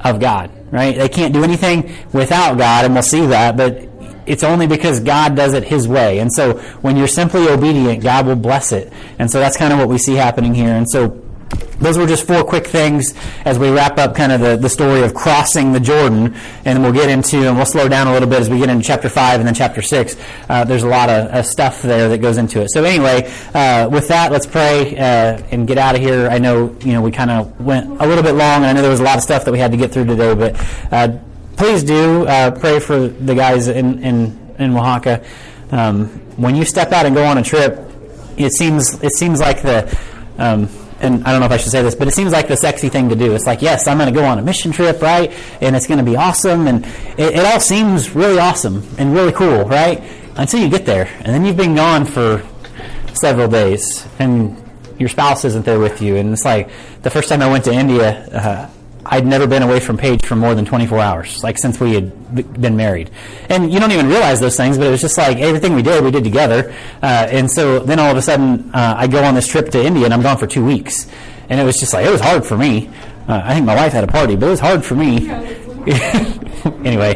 of 0.02 0.20
God, 0.20 0.52
right? 0.72 0.96
They 0.96 1.10
can't 1.10 1.34
do 1.34 1.44
anything 1.44 1.96
without 2.14 2.60
God 2.60 2.86
and 2.86 2.94
we'll 2.94 3.02
see 3.02 3.26
that, 3.26 3.58
but 3.58 3.90
it's 4.28 4.44
only 4.44 4.68
because 4.68 5.00
God 5.00 5.36
does 5.36 5.56
it 5.56 5.64
His 5.64 5.88
way. 5.88 6.20
And 6.20 6.32
so 6.32 6.60
when 6.82 6.96
you're 6.96 7.08
simply 7.08 7.48
obedient, 7.48 8.04
God 8.04 8.28
will 8.28 8.36
bless 8.36 8.72
it. 8.72 8.94
And 9.18 9.32
so 9.32 9.40
that's 9.40 9.58
kind 9.58 9.74
of 9.74 9.80
what 9.80 9.90
we 9.90 9.98
see 9.98 10.14
happening 10.14 10.54
here. 10.54 10.76
And 10.76 10.88
so 10.88 11.20
those 11.80 11.98
were 11.98 12.06
just 12.06 12.28
four 12.28 12.44
quick 12.44 12.68
things 12.68 13.14
as 13.46 13.58
we 13.58 13.70
wrap 13.70 13.98
up 13.98 14.16
kind 14.16 14.32
of 14.32 14.42
the, 14.42 14.58
the 14.58 14.70
story 14.70 15.02
of 15.02 15.14
crossing 15.14 15.72
the 15.72 15.80
Jordan. 15.80 16.36
And 16.66 16.84
we'll 16.84 16.94
get 16.94 17.10
into, 17.10 17.48
and 17.48 17.56
we'll 17.56 17.66
slow 17.66 17.88
down 17.88 18.08
a 18.08 18.14
little 18.14 18.28
bit 18.28 18.40
as 18.42 18.50
we 18.50 18.60
get 18.60 18.70
into 18.70 18.86
chapter 18.86 19.10
5 19.10 19.40
and 19.40 19.48
then 19.48 19.56
chapter 19.56 19.82
6. 19.82 20.18
Uh, 20.50 20.66
there's 20.66 20.84
a 20.84 20.88
lot 20.88 21.10
of 21.10 21.46
stuff 21.46 21.82
there 21.82 22.10
that 22.10 22.20
goes 22.20 22.38
into 22.38 22.62
it. 22.62 22.70
So 22.72 22.84
anyway, 22.84 23.32
uh, 23.54 23.90
with 23.90 24.08
that, 24.10 24.32
let's 24.32 24.46
pray 24.46 24.98
uh, 24.98 25.42
and 25.52 25.68
get 25.68 25.78
out 25.78 25.96
of 25.96 26.02
here. 26.02 26.28
I 26.30 26.38
know, 26.38 26.76
you 26.82 26.94
know, 26.94 27.02
we 27.02 27.12
kind 27.12 27.32
of 27.32 27.60
went 27.62 27.90
a 28.02 28.06
little 28.06 28.24
bit 28.24 28.34
long, 28.34 28.64
and 28.64 28.66
I 28.66 28.74
know 28.74 28.82
there 28.82 28.92
was 28.92 29.00
a 29.00 29.04
lot 29.04 29.18
of 29.18 29.24
stuff 29.24 29.46
that 29.46 29.52
we 29.52 29.60
had 29.60 29.72
to 29.72 29.78
get 29.78 29.92
through 29.92 30.06
today, 30.06 30.36
but 30.36 30.56
uh, 30.92 31.18
please 31.56 31.84
do 31.84 32.28
uh, 32.28 32.52
pray 32.52 32.80
for 32.80 33.08
the 33.08 33.36
guys 33.36 33.68
in, 33.68 34.04
in, 34.04 34.56
in 34.60 34.76
Oaxaca. 34.76 35.26
Um, 35.72 36.08
when 36.36 36.56
you 36.56 36.66
step 36.66 36.92
out 36.92 37.06
and 37.06 37.16
go 37.16 37.24
on 37.24 37.38
a 37.38 37.44
trip, 37.44 37.80
it 38.38 38.52
seems, 38.54 39.02
it 39.04 39.14
seems 39.14 39.40
like 39.40 39.62
the, 39.62 39.98
um, 40.38 40.70
and 41.02 41.24
I 41.24 41.32
don't 41.32 41.40
know 41.40 41.46
if 41.46 41.52
I 41.52 41.58
should 41.58 41.72
say 41.72 41.82
this, 41.82 41.96
but 41.96 42.08
it 42.08 42.14
seems 42.14 42.32
like 42.32 42.48
the 42.48 42.58
sexy 42.58 42.90
thing 42.90 43.10
to 43.10 43.16
do. 43.16 43.34
It's 43.34 43.46
like, 43.46 43.62
yes, 43.62 43.88
I'm 43.88 43.98
going 43.98 44.14
to 44.14 44.20
go 44.20 44.26
on 44.26 44.40
a 44.40 44.42
mission 44.42 44.72
trip, 44.72 45.02
right? 45.02 45.32
And 45.62 45.76
it's 45.76 45.88
going 45.88 45.98
to 45.98 46.04
be 46.04 46.16
awesome. 46.16 46.68
And 46.68 46.86
it, 47.18 47.36
it, 47.36 47.46
all 47.46 47.60
seems 47.60 48.16
really 48.16 48.40
awesome 48.40 48.84
and 48.98 49.14
really 49.14 49.32
cool, 49.32 49.66
right? 49.66 50.02
Until 50.36 50.62
you 50.62 50.70
get 50.70 50.86
there. 50.86 51.08
And 51.20 51.28
then 51.28 51.46
you've 51.46 51.58
been 51.58 51.76
gone 51.76 52.06
for 52.06 52.46
several 53.14 53.48
days 53.48 54.08
and 54.20 54.56
your 54.98 55.10
spouse 55.10 55.46
isn't 55.46 55.66
there 55.66 55.80
with 55.80 56.02
you. 56.02 56.18
And 56.18 56.34
it's 56.34 56.46
like 56.46 56.70
the 57.02 57.10
first 57.10 57.30
time 57.30 57.42
I 57.42 57.50
went 57.50 57.64
to 57.66 57.72
India, 57.72 58.28
uh, 58.28 58.70
I'd 59.06 59.26
never 59.26 59.48
been 59.48 59.64
away 59.64 59.80
from 59.80 59.98
Paige 59.98 60.26
for 60.26 60.36
more 60.36 60.54
than 60.56 60.66
24 60.66 61.00
hours, 61.00 61.44
like 61.44 61.58
since 61.58 61.80
we 61.80 61.94
had 61.94 62.62
been 62.62 62.76
married. 62.76 63.10
And 63.50 63.72
you 63.72 63.80
don't 63.80 63.92
even 63.92 64.08
realize 64.08 64.40
those 64.40 64.58
things, 64.58 64.78
but 64.78 64.88
it 64.88 64.92
was 64.92 65.02
just 65.02 65.18
like 65.18 65.38
everything 65.38 65.74
we 65.74 65.82
did, 65.82 66.04
we 66.04 66.12
did 66.12 66.24
together. 66.24 66.74
Uh, 67.02 67.28
and 67.30 67.50
so 67.50 67.80
then 67.80 68.00
all 68.00 68.12
of 68.12 68.18
a 68.18 68.22
sudden, 68.22 68.72
uh, 68.74 68.96
I 68.98 69.08
go 69.08 69.24
on 69.24 69.36
this 69.36 69.48
trip 69.48 69.70
to 69.72 69.84
India 69.84 70.06
and 70.06 70.14
I'm 70.14 70.22
gone 70.22 70.38
for 70.38 70.48
two 70.48 70.66
weeks. 70.66 71.10
And 71.50 71.60
it 71.60 71.64
was 71.64 71.78
just 71.78 71.94
like, 71.94 72.06
it 72.06 72.12
was 72.12 72.22
hard 72.22 72.46
for 72.46 72.58
me. 72.58 72.90
Uh, 73.28 73.42
I 73.44 73.54
think 73.54 73.66
my 73.66 73.76
wife 73.76 73.94
had 73.94 74.04
a 74.04 74.08
party, 74.08 74.36
but 74.36 74.48
it 74.48 74.50
was 74.50 74.60
hard 74.60 74.84
for 74.84 74.96
me. 74.96 75.30
anyway, 76.86 77.16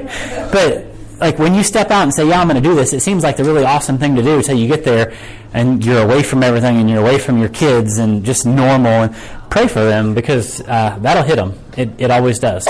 but 0.51 0.92
like 1.23 1.39
when 1.39 1.55
you 1.55 1.63
step 1.63 1.89
out 1.89 2.03
and 2.03 2.13
say, 2.13 2.27
yeah, 2.27 2.41
I'm 2.41 2.49
going 2.49 2.61
to 2.61 2.69
do 2.69 2.75
this, 2.75 2.91
it 2.91 2.99
seems 2.99 3.23
like 3.23 3.37
the 3.37 3.45
really 3.45 3.63
awesome 3.63 3.97
thing 3.97 4.15
to 4.17 4.21
do 4.21 4.35
until 4.37 4.57
you 4.57 4.67
get 4.67 4.83
there 4.83 5.13
and 5.53 5.83
you're 5.83 6.03
away 6.03 6.21
from 6.21 6.43
everything 6.43 6.77
and 6.81 6.89
you're 6.89 6.99
away 6.99 7.17
from 7.17 7.37
your 7.37 7.47
kids 7.47 7.97
and 7.97 8.25
just 8.25 8.45
normal 8.45 8.91
and 8.91 9.15
pray 9.49 9.67
for 9.67 9.85
them 9.85 10.13
because 10.13 10.59
uh, 10.61 10.97
that'll 10.99 11.23
hit 11.23 11.37
them. 11.37 11.57
It, 11.77 11.91
it 11.97 12.11
always 12.11 12.39
does. 12.39 12.67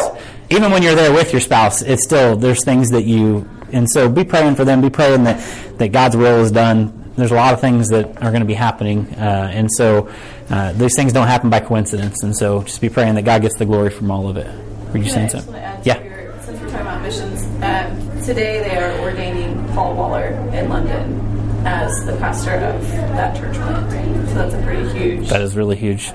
Even 0.51 0.71
when 0.71 0.83
you're 0.83 0.93
there 0.93 1.11
with 1.11 1.31
your 1.33 1.41
spouse, 1.41 1.81
it's 1.81 2.03
still, 2.03 2.35
there's 2.35 2.63
things 2.63 2.91
that 2.91 3.05
you, 3.05 3.49
and 3.71 3.89
so 3.89 4.07
be 4.07 4.23
praying 4.23 4.53
for 4.53 4.65
them, 4.65 4.81
be 4.81 4.91
praying 4.91 5.23
that, 5.23 5.39
that 5.79 5.91
God's 5.91 6.15
will 6.15 6.43
is 6.43 6.51
done. 6.51 7.11
There's 7.15 7.31
a 7.31 7.35
lot 7.35 7.55
of 7.55 7.61
things 7.61 7.89
that 7.89 8.05
are 8.21 8.29
going 8.29 8.41
to 8.41 8.45
be 8.45 8.53
happening, 8.53 9.07
uh, 9.15 9.49
and 9.51 9.71
so 9.71 10.11
uh, 10.49 10.73
these 10.73 10.95
things 10.95 11.13
don't 11.13 11.27
happen 11.27 11.49
by 11.49 11.59
coincidence, 11.59 12.23
and 12.23 12.35
so 12.35 12.63
just 12.63 12.81
be 12.81 12.89
praying 12.89 13.15
that 13.15 13.21
God 13.21 13.41
gets 13.43 13.55
the 13.55 13.65
glory 13.65 13.91
from 13.91 14.09
all 14.09 14.27
of 14.27 14.37
it. 14.37 14.47
Were 14.91 14.97
you 14.97 15.09
saying 15.09 15.29
something? 15.29 15.53
Yeah. 15.53 16.01
Your, 16.01 16.41
since 16.41 16.59
we're 16.59 16.69
talking 16.69 16.81
about 16.81 17.01
missions, 17.03 17.43
um, 17.63 18.02
today 18.25 18.61
they 18.61 18.77
are 18.77 18.97
ordaining 18.99 19.67
Paul 19.73 19.95
Waller 19.95 20.27
in 20.53 20.69
London 20.69 21.19
as 21.65 22.05
the 22.05 22.15
pastor 22.17 22.51
of 22.51 22.81
that 22.89 23.35
church 23.35 23.55
plant. 23.55 23.91
So 24.29 24.35
that's 24.35 24.53
a 24.53 24.61
pretty 24.63 24.89
huge. 24.97 25.29
That 25.29 25.41
is 25.41 25.55
really 25.55 25.75
huge. 25.75 26.11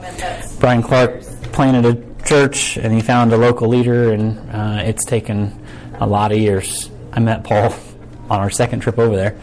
Brian 0.58 0.82
Clark 0.82 1.22
planted 1.52 1.84
a 1.84 2.24
church 2.24 2.78
and 2.78 2.94
he 2.94 3.00
found 3.00 3.32
a 3.32 3.36
local 3.36 3.68
leader, 3.68 4.12
and 4.12 4.38
uh, 4.50 4.82
it's 4.84 5.04
taken 5.04 5.52
a 6.00 6.06
lot 6.06 6.32
of 6.32 6.38
years. 6.38 6.90
I 7.12 7.20
met 7.20 7.44
Paul 7.44 7.74
on 8.30 8.40
our 8.40 8.50
second 8.50 8.80
trip 8.80 8.98
over 8.98 9.14
there, 9.14 9.38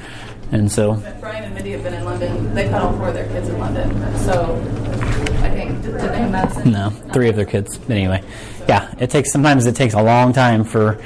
and 0.52 0.72
so. 0.72 0.96
Brian 1.20 1.44
and 1.44 1.54
Mindy 1.54 1.72
have 1.72 1.84
been 1.84 1.94
in 1.94 2.04
London. 2.04 2.54
They've 2.56 2.70
had 2.70 2.82
all 2.82 2.98
four 2.98 3.10
of 3.10 3.14
their 3.14 3.28
kids 3.28 3.48
in 3.48 3.60
London. 3.60 3.92
So 4.20 4.56
I 5.44 5.50
think 5.52 5.84
did, 5.84 5.92
did 5.94 6.02
they 6.02 6.18
have? 6.18 6.66
No, 6.66 6.90
three 7.14 7.30
of 7.30 7.36
their 7.36 7.46
kids. 7.46 7.78
But 7.78 7.92
anyway, 7.92 8.24
yeah, 8.68 8.94
it 9.00 9.12
takes 9.12 9.32
sometimes 9.32 9.68
it 9.68 9.76
takes 9.76 9.94
a 9.94 10.02
long 10.02 10.34
time 10.34 10.64
for 10.64 11.00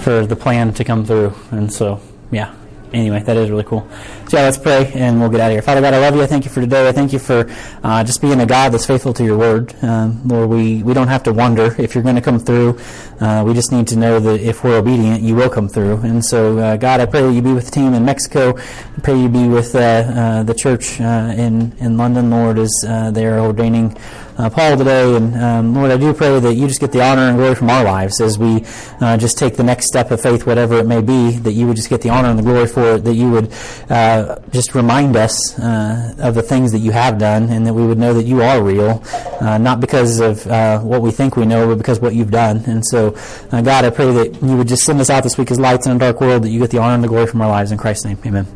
for 0.00 0.26
the 0.26 0.36
plan 0.36 0.72
to 0.74 0.84
come 0.84 1.04
through, 1.04 1.34
and 1.50 1.72
so 1.72 2.00
yeah, 2.30 2.54
anyway, 2.92 3.22
that 3.22 3.36
is 3.36 3.50
really 3.50 3.64
cool. 3.64 3.88
So 4.28 4.38
yeah, 4.38 4.44
let's 4.44 4.58
pray 4.58 4.90
and 4.94 5.20
we'll 5.20 5.28
get 5.28 5.40
out 5.40 5.46
of 5.46 5.52
here. 5.52 5.62
Father 5.62 5.80
God, 5.80 5.94
I 5.94 5.98
love 5.98 6.14
you. 6.14 6.22
I 6.22 6.26
thank 6.26 6.44
you 6.44 6.50
for 6.50 6.60
today. 6.60 6.88
I 6.88 6.92
thank 6.92 7.12
you 7.12 7.18
for 7.18 7.50
uh, 7.82 8.04
just 8.04 8.20
being 8.20 8.40
a 8.40 8.46
God 8.46 8.72
that's 8.72 8.86
faithful 8.86 9.12
to 9.14 9.24
your 9.24 9.36
word. 9.36 9.74
Um, 9.82 10.26
Lord, 10.26 10.48
we, 10.48 10.82
we 10.82 10.94
don't 10.94 11.08
have 11.08 11.22
to 11.24 11.32
wonder 11.32 11.74
if 11.78 11.94
you're 11.94 12.04
going 12.04 12.16
to 12.16 12.22
come 12.22 12.38
through. 12.38 12.78
Uh, 13.20 13.44
we 13.46 13.54
just 13.54 13.72
need 13.72 13.86
to 13.88 13.96
know 13.96 14.18
that 14.20 14.40
if 14.40 14.64
we're 14.64 14.78
obedient, 14.78 15.22
you 15.22 15.34
will 15.34 15.50
come 15.50 15.68
through. 15.68 15.98
And 15.98 16.24
so, 16.24 16.58
uh, 16.58 16.76
God, 16.76 17.00
I 17.00 17.06
pray 17.06 17.22
that 17.22 17.32
you 17.32 17.42
be 17.42 17.52
with 17.52 17.66
the 17.66 17.70
team 17.70 17.94
in 17.94 18.04
Mexico. 18.04 18.56
I 18.56 19.00
pray 19.02 19.20
you 19.20 19.28
be 19.28 19.48
with 19.48 19.74
uh, 19.74 19.78
uh, 19.78 20.42
the 20.42 20.54
church 20.54 21.00
uh, 21.00 21.34
in, 21.36 21.72
in 21.78 21.96
London, 21.96 22.30
Lord, 22.30 22.58
as 22.58 22.72
they 23.12 23.26
are 23.26 23.38
ordaining 23.40 23.96
uh, 24.38 24.50
Paul 24.50 24.76
today. 24.76 25.16
And 25.16 25.36
um, 25.36 25.74
Lord, 25.74 25.90
I 25.90 25.96
do 25.96 26.12
pray 26.12 26.40
that 26.40 26.54
you 26.54 26.66
just 26.66 26.80
get 26.80 26.92
the 26.92 27.02
honor 27.02 27.22
and 27.22 27.36
glory 27.36 27.54
from 27.54 27.70
our 27.70 27.84
lives 27.84 28.20
as 28.20 28.38
we 28.38 28.64
uh, 29.00 29.16
just 29.16 29.38
take 29.38 29.56
the 29.56 29.62
next 29.62 29.86
step 29.86 30.10
of 30.10 30.20
faith, 30.20 30.46
whatever 30.46 30.78
it 30.78 30.86
may 30.86 31.00
be, 31.00 31.32
that 31.38 31.52
you 31.52 31.66
would 31.66 31.76
just 31.76 31.88
get 31.90 32.02
the 32.02 32.10
honor 32.10 32.28
and 32.28 32.38
the 32.38 32.42
glory 32.42 32.66
for 32.66 32.94
it, 32.94 33.04
that 33.04 33.14
you 33.14 33.30
would 33.30 33.52
uh, 33.90 34.38
just 34.50 34.74
remind 34.74 35.16
us 35.16 35.58
uh, 35.58 36.14
of 36.18 36.34
the 36.34 36.42
things 36.42 36.72
that 36.72 36.78
you 36.78 36.90
have 36.92 37.18
done, 37.18 37.50
and 37.50 37.66
that 37.66 37.74
we 37.74 37.86
would 37.86 37.98
know 37.98 38.14
that 38.14 38.24
you 38.24 38.42
are 38.42 38.62
real, 38.62 39.02
uh, 39.40 39.58
not 39.58 39.80
because 39.80 40.20
of 40.20 40.46
uh, 40.46 40.78
what 40.80 41.02
we 41.02 41.10
think 41.10 41.36
we 41.36 41.44
know, 41.44 41.66
but 41.66 41.78
because 41.78 42.00
what 42.00 42.14
you've 42.14 42.30
done. 42.30 42.58
And 42.66 42.84
so, 42.84 43.10
God, 43.50 43.84
I 43.84 43.90
pray 43.90 44.12
that 44.12 44.42
you 44.42 44.56
would 44.56 44.68
just 44.68 44.84
send 44.84 45.00
us 45.00 45.10
out 45.10 45.22
this 45.22 45.36
week 45.38 45.50
as 45.50 45.58
lights 45.58 45.86
in 45.86 45.96
a 45.96 45.98
dark 45.98 46.20
world, 46.20 46.44
that 46.44 46.50
you 46.50 46.60
get 46.60 46.70
the 46.70 46.78
honor 46.78 46.94
and 46.94 47.04
the 47.04 47.08
glory 47.08 47.26
from 47.26 47.42
our 47.42 47.48
lives. 47.48 47.72
In 47.72 47.78
Christ's 47.78 48.04
name, 48.04 48.18
amen. 48.24 48.46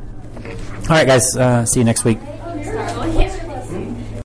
All 0.89 0.97
right, 0.97 1.07
guys, 1.07 1.33
see 1.71 1.81
you 1.81 1.85
next 1.85 2.05
week. 2.05 2.19